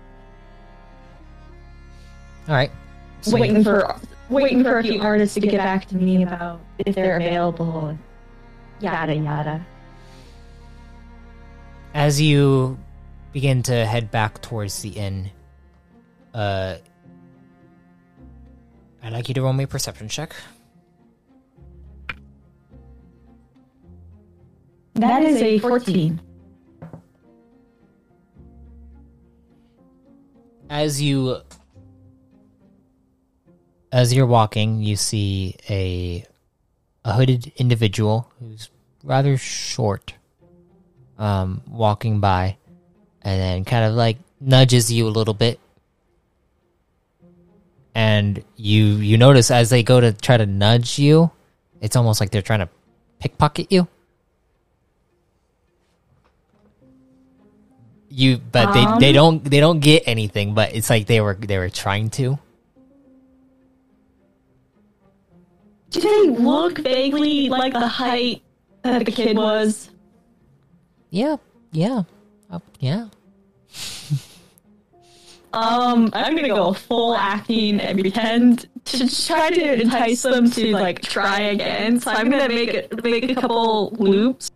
[2.49, 2.71] right.
[3.27, 3.97] Waiting for
[4.29, 7.97] waiting for a few artists to get back to me about if they're available.
[8.81, 9.67] Yada yada.
[11.95, 12.79] as you
[13.33, 15.31] begin to head back towards the inn,
[16.35, 16.77] uh,
[19.03, 20.35] I'd like you to roll me a perception check.
[24.99, 26.21] That is a fourteen.
[30.71, 31.39] as you
[33.91, 36.25] as you're walking you see a
[37.05, 38.69] a hooded individual who's
[39.03, 40.15] rather short
[41.19, 42.57] um walking by
[43.23, 45.59] and then kind of like nudges you a little bit
[47.95, 51.31] and you you notice as they go to try to nudge you
[51.81, 52.69] it's almost like they're trying to
[53.21, 53.89] pickpocket you
[58.19, 61.59] you but they they don't they don't get anything but it's like they were they
[61.59, 62.39] were trying to
[65.91, 68.43] Did they look vaguely like the height
[68.83, 69.91] that the kid was?
[71.11, 71.37] yeah
[71.73, 72.03] yeah
[72.51, 73.09] uh, yeah
[75.53, 81.01] Um, I'm gonna go full acting and pretend to try to entice them to like
[81.01, 81.99] try again.
[82.01, 84.51] So I'm gonna make make a couple loops,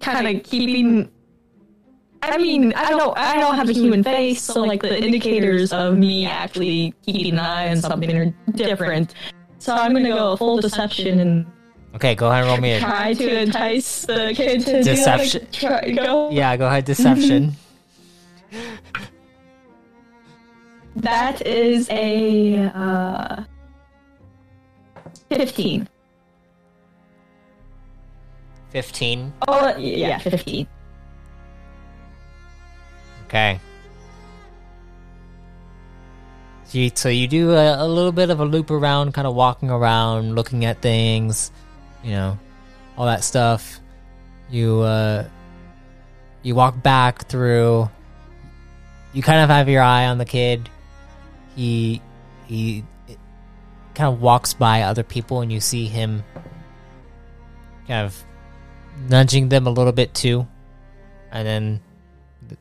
[0.00, 1.10] kind of keeping.
[2.22, 5.98] I mean, I don't I don't have a human face, so like the indicators of
[5.98, 9.14] me actually keeping an eye on something are different.
[9.58, 11.46] So I'm gonna go full deception and
[11.94, 15.46] okay go ahead and roll me a try to entice the kid to Deception.
[15.50, 16.30] Do like, try, go.
[16.30, 17.54] yeah go ahead deception
[20.96, 23.44] That is a uh,
[25.30, 25.88] 15.
[28.70, 29.32] 15.
[29.48, 30.66] Oh, yeah, 15.
[33.32, 33.58] Okay.
[36.94, 40.34] So you, do a, a little bit of a loop around, kind of walking around,
[40.34, 41.50] looking at things,
[42.04, 42.38] you know,
[42.96, 43.80] all that stuff.
[44.50, 45.24] You uh,
[46.42, 47.88] you walk back through.
[49.14, 50.68] You kind of have your eye on the kid.
[51.56, 52.02] He
[52.46, 52.84] he
[53.94, 56.22] kind of walks by other people, and you see him
[57.88, 58.24] kind of
[59.08, 60.46] nudging them a little bit too,
[61.30, 61.80] and then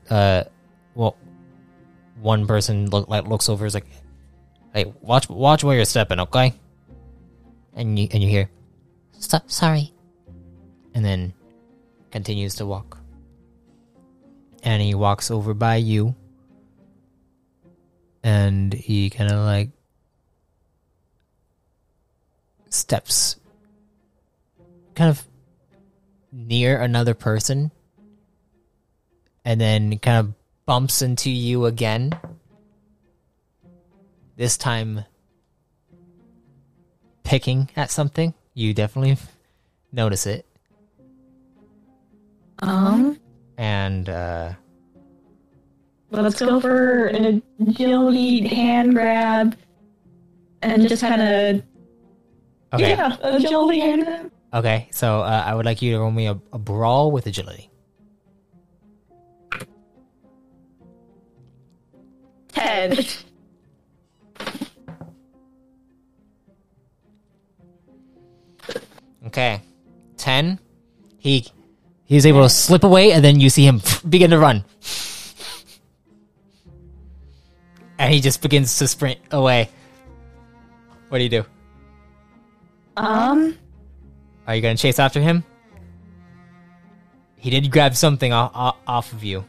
[0.10, 0.44] uh,
[0.96, 1.16] well,
[2.20, 3.88] one person look like looks over is like,
[4.74, 6.54] "Hey, watch watch where you're stepping, okay?"
[7.74, 8.50] And you and you hear,
[9.20, 9.94] "Stop, sorry,"
[10.94, 11.34] and then
[12.12, 12.98] continues to walk.
[14.64, 16.16] And he walks over by you,
[18.24, 19.70] and he kind of like
[22.70, 23.38] steps,
[24.96, 25.28] kind of
[26.32, 27.72] near another person
[29.44, 30.34] and then kind of
[30.66, 32.12] bumps into you again.
[34.36, 35.03] This time,
[37.24, 38.34] picking at something.
[38.53, 39.18] You definitely
[39.91, 40.45] notice it.
[42.59, 43.20] Um,
[43.57, 44.53] And, uh,
[46.12, 49.57] let's go for an agility hand grab
[50.62, 51.64] and just kind of
[52.74, 52.89] okay.
[52.89, 54.32] yeah, agility hand grab.
[54.53, 57.71] Okay, so uh, I would like you to roll me a, a brawl with agility.
[62.52, 62.97] Ten.
[69.28, 69.62] Okay.
[70.18, 70.60] 10.
[71.20, 71.45] He
[72.06, 74.66] he's able to slip away and then you see him begin to run.
[77.97, 79.70] And he just begins to sprint away.
[81.10, 81.45] What do you do?
[82.97, 83.58] Um,
[84.47, 85.43] Are you going to chase after him?
[87.38, 89.45] He did grab something off, off of you.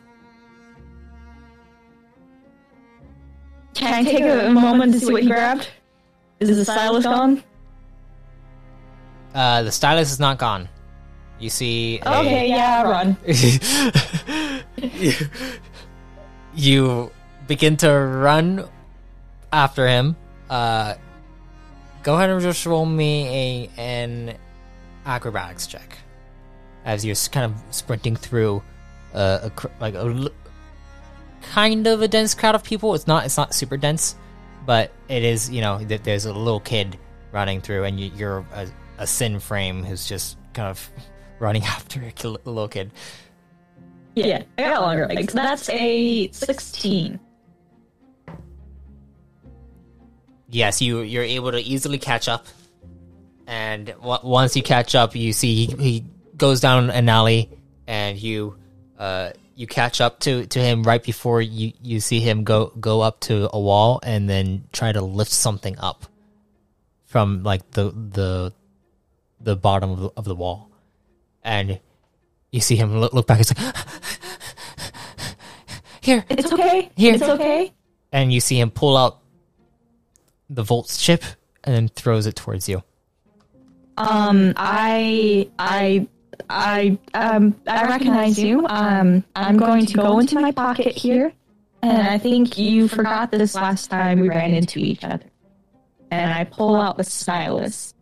[3.74, 5.68] Can I take a moment to see what he grabbed?
[6.40, 7.42] Is the stylus gone?
[9.34, 10.68] Uh, the stylus is not gone.
[11.38, 11.98] You see.
[12.04, 13.16] a- Okay, yeah, run.
[16.54, 17.10] you,
[17.46, 18.68] begin to run
[19.52, 20.16] after him.
[20.50, 20.94] Uh,
[22.02, 24.34] go ahead and just roll me a an
[25.06, 25.98] acrobatics check
[26.84, 28.62] as you're kind of sprinting through
[29.14, 30.30] uh, a like a
[31.42, 32.94] kind of a dense crowd of people.
[32.94, 34.16] It's not it's not super dense,
[34.66, 35.50] but it is.
[35.50, 36.98] You know, that there's a little kid
[37.32, 38.68] running through, and you, you're a,
[38.98, 40.90] a Syn frame who's just kind of
[41.38, 42.90] running after a little kid.
[44.14, 45.32] Yeah, I got longer legs.
[45.32, 47.18] That's a 16.
[50.50, 52.46] Yes, you you're able to easily catch up,
[53.46, 56.04] and w- once you catch up, you see he, he
[56.36, 57.48] goes down an alley,
[57.86, 58.56] and you
[58.98, 59.30] uh
[59.62, 63.20] you catch up to to him right before you you see him go go up
[63.20, 66.04] to a wall and then try to lift something up
[67.06, 68.52] from like the the
[69.40, 70.68] the bottom of the, of the wall,
[71.44, 71.78] and
[72.50, 73.40] you see him look, look back.
[73.40, 73.74] It's like
[76.00, 76.90] here, It's okay.
[76.96, 77.14] Here.
[77.14, 77.72] It's okay.
[78.12, 79.20] and you see him pull out
[80.50, 81.22] the Volts chip
[81.64, 82.82] and then throws it towards you.
[83.96, 86.08] Um, I, I,
[86.50, 88.66] I, um, I recognize you.
[88.66, 91.32] Um, I'm going to go into my pocket here,
[91.82, 95.26] and I think you forgot this last time we ran into each other.
[96.10, 97.94] And I pull out the stylus.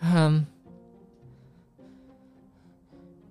[0.00, 0.46] Um,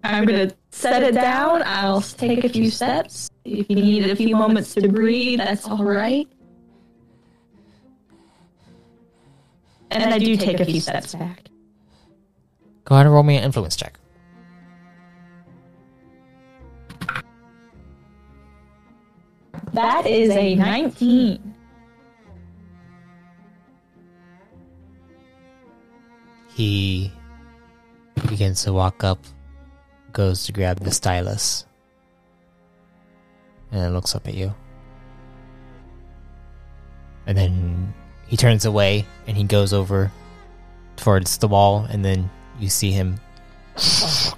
[0.04, 1.64] I'm gonna set it down.
[1.66, 3.30] I'll take a few steps.
[3.44, 6.28] If you need a few moments to breathe, that's all right.
[9.92, 11.50] And I do take a few steps back.
[12.86, 14.00] go ahead and roll me an influence check.
[19.74, 21.56] That is a 19.
[26.54, 27.12] He
[28.28, 29.20] begins to walk up,
[30.14, 31.66] goes to grab the stylus,
[33.72, 34.54] and looks up at you.
[37.26, 37.94] And then
[38.32, 40.10] he turns away and he goes over
[40.96, 42.30] towards the wall, and then
[42.62, 43.20] you see him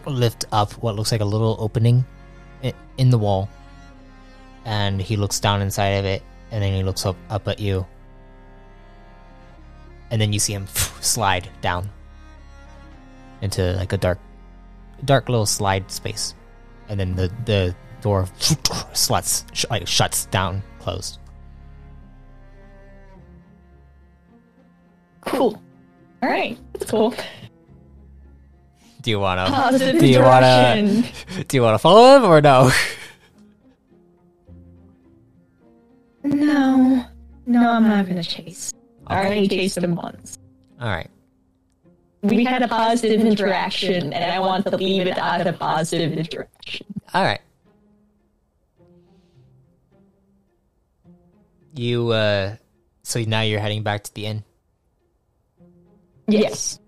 [0.07, 2.03] lift up what looks like a little opening
[2.97, 3.47] in the wall.
[4.65, 7.85] And he looks down inside of it, and then he looks up, up at you.
[10.09, 10.65] And then you see him
[10.99, 11.91] slide down
[13.43, 14.17] into like a dark
[15.05, 16.33] dark little slide space
[16.89, 18.23] and then the the door
[18.93, 21.19] sluts like shuts down, closed.
[25.25, 25.61] Cool.
[26.21, 27.13] All right, that's cool.
[29.01, 31.03] Do you wanna Positive do you wanna
[31.47, 32.71] do you wanna follow him or no?
[36.23, 37.05] No,
[37.45, 38.71] no, I'm not gonna chase.
[39.07, 40.37] I already chased him once.
[40.79, 41.09] All right.
[42.21, 46.87] We had a positive interaction, and I want to leave it at a positive interaction.
[47.13, 47.41] All right.
[51.75, 52.55] You uh
[53.03, 54.43] so now you're heading back to the inn.
[56.39, 56.79] Yes.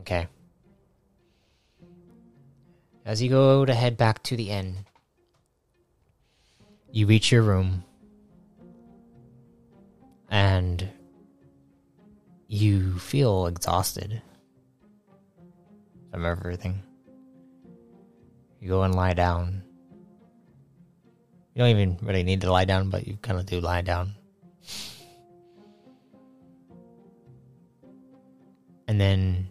[0.00, 0.26] Okay.
[3.04, 4.84] As you go to head back to the inn,
[6.90, 7.84] you reach your room
[10.30, 10.88] and
[12.48, 14.20] you feel exhausted
[16.10, 16.82] from everything.
[18.60, 19.62] You go and lie down.
[21.54, 24.14] You don't even really need to lie down, but you kind of do lie down.
[28.92, 29.48] And then,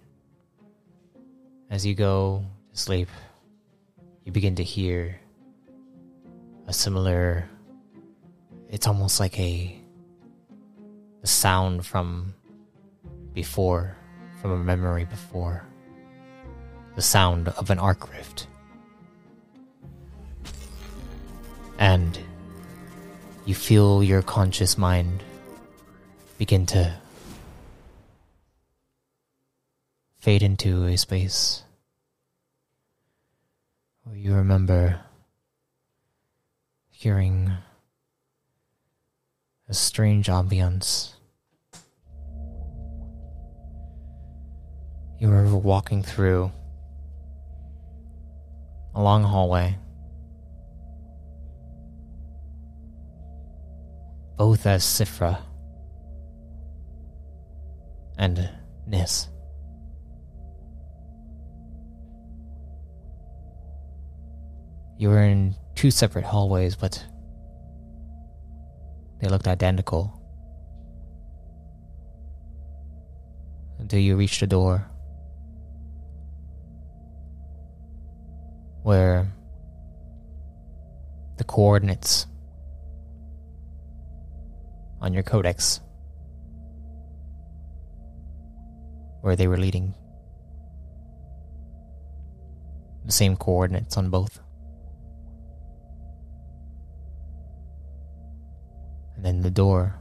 [1.72, 3.10] as you go to sleep,
[4.24, 5.20] you begin to hear
[6.68, 7.50] a similar.
[8.70, 9.76] It's almost like a.
[11.24, 12.36] a sound from
[13.34, 13.98] before,
[14.44, 15.66] from a memory before.
[16.96, 18.46] The sound of an arc rift.
[21.80, 22.20] And
[23.48, 25.24] you feel your conscious mind
[26.38, 27.01] begin to
[30.22, 31.64] fade into a space
[34.04, 35.02] where you remember
[36.92, 37.52] hearing
[39.68, 41.14] a strange ambience.
[45.20, 46.52] You remember walking through
[48.94, 49.76] a long hallway,
[54.38, 55.40] both as Sifra
[58.20, 58.52] and
[58.86, 59.28] Nis.
[65.02, 67.04] You were in two separate hallways, but
[69.20, 70.14] they looked identical.
[73.80, 74.86] Until you reached a door
[78.84, 79.34] where
[81.38, 82.28] the coordinates
[85.02, 85.80] on your codex
[89.22, 89.96] where they were leading
[93.04, 94.40] the same coordinates on both.
[99.22, 99.94] And then the door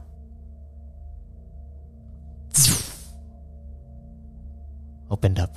[5.11, 5.55] opened up.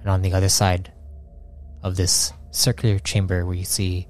[0.00, 0.90] And on the other side
[1.84, 4.08] of this circular chamber, you see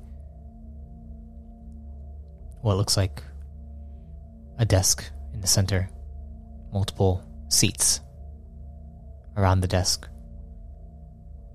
[2.63, 3.23] what looks like
[4.57, 5.05] a desk
[5.35, 5.91] in the center,
[6.73, 8.01] multiple seats
[9.37, 10.09] around the desk.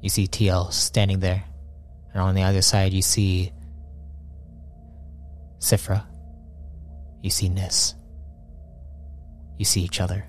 [0.03, 1.43] You see TL standing there,
[2.13, 3.53] and on the other side, you see
[5.67, 6.05] Sifra.
[7.21, 7.95] You see Nis.
[9.57, 10.23] You see each other.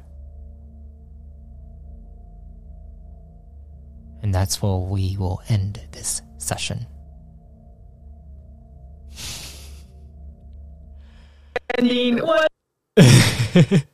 [4.23, 6.87] And that's where we will end this session.
[11.79, 12.19] Ending.
[12.19, 12.49] What?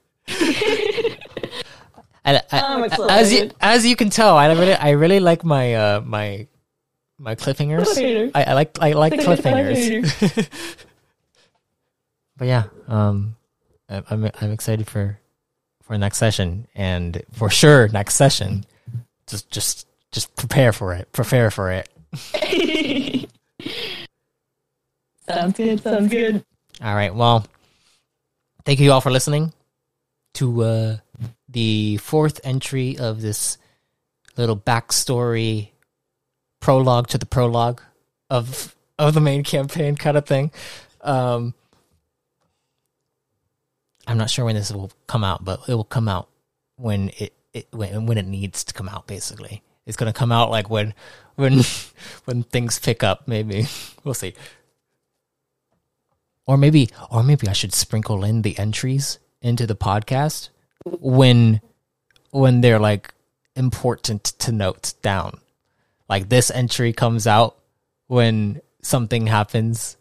[2.27, 6.01] And I, as you as you can tell, I really I really like my uh
[6.01, 6.49] my
[7.19, 7.85] my cliffhangers.
[7.85, 8.31] Cliffhanger.
[8.35, 10.01] I, I like I like Cliffhanger.
[10.01, 10.49] cliffhangers.
[12.37, 13.37] but yeah, um,
[13.89, 15.19] I- I'm I'm excited for
[15.83, 18.65] for next session and for sure next session.
[19.27, 21.11] Just just just prepare for it.
[21.13, 21.89] Prepare for it.
[25.29, 25.83] sounds good.
[25.83, 26.45] Sounds good.
[26.83, 27.15] All right.
[27.15, 27.47] Well,
[28.65, 29.53] thank you all for listening
[30.35, 30.97] to uh,
[31.49, 33.59] the fourth entry of this
[34.37, 35.71] little backstory
[36.61, 37.81] prologue to the prologue
[38.31, 40.51] of of the main campaign kind of thing.
[41.03, 41.55] Um,
[44.07, 46.29] I'm not sure when this will come out, but it will come out
[46.77, 49.07] when it, it when when it needs to come out.
[49.07, 50.95] Basically, it's gonna come out like when
[51.37, 51.61] when
[52.25, 53.27] when things pick up.
[53.27, 53.67] Maybe
[54.05, 54.35] we'll see.
[56.47, 60.51] Or maybe, or maybe I should sprinkle in the entries into the podcast
[60.85, 61.61] when,
[62.31, 63.15] when they're like
[63.57, 65.41] important to note down.
[66.09, 67.57] Like this entry comes out
[68.09, 69.97] when something happens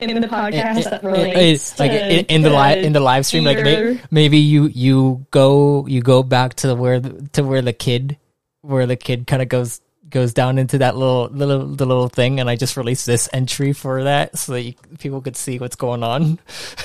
[0.00, 3.42] In the podcast that in- relates like to- in, the live in the live stream
[3.42, 7.72] like may, maybe you you go you go back to where the, to where the
[7.72, 8.16] kid
[8.60, 12.38] where the kid kind of goes goes down into that little little the little thing,
[12.38, 15.74] and I just released this entry for that so that you, people could see what's
[15.76, 16.38] going on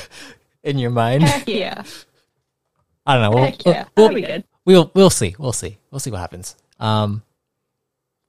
[0.63, 1.21] in your mind.
[1.23, 1.83] Heck yeah.
[3.05, 3.31] I don't know.
[3.35, 3.85] We'll, Heck yeah.
[3.95, 4.43] we'll, That'll be good.
[4.65, 5.35] we'll we'll see.
[5.37, 5.77] We'll see.
[5.91, 6.55] We'll see what happens.
[6.79, 7.21] Um,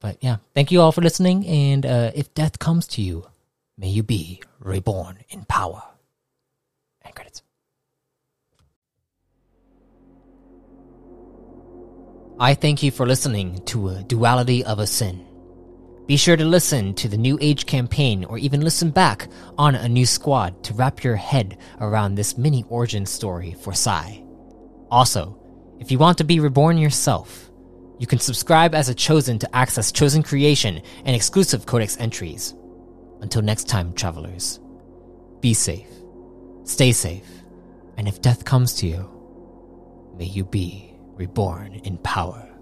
[0.01, 1.47] but yeah, thank you all for listening.
[1.47, 3.26] And uh, if death comes to you,
[3.77, 5.83] may you be reborn in power.
[7.03, 7.43] And credits.
[12.39, 15.25] I thank you for listening to a duality of a Syn.
[16.07, 19.89] Be sure to listen to the New Age campaign or even listen back on a
[19.89, 24.22] new squad to wrap your head around this mini origin story for Cy.
[24.91, 25.39] Also,
[25.81, 27.51] if you want to be reborn yourself,
[27.99, 32.55] you can subscribe as a chosen to access chosen creation and exclusive codex entries.
[33.25, 34.61] Until next time, travelers,
[35.41, 35.89] be safe,
[36.64, 37.27] stay safe,
[37.97, 42.53] and if death comes to you, may you be reborn in power.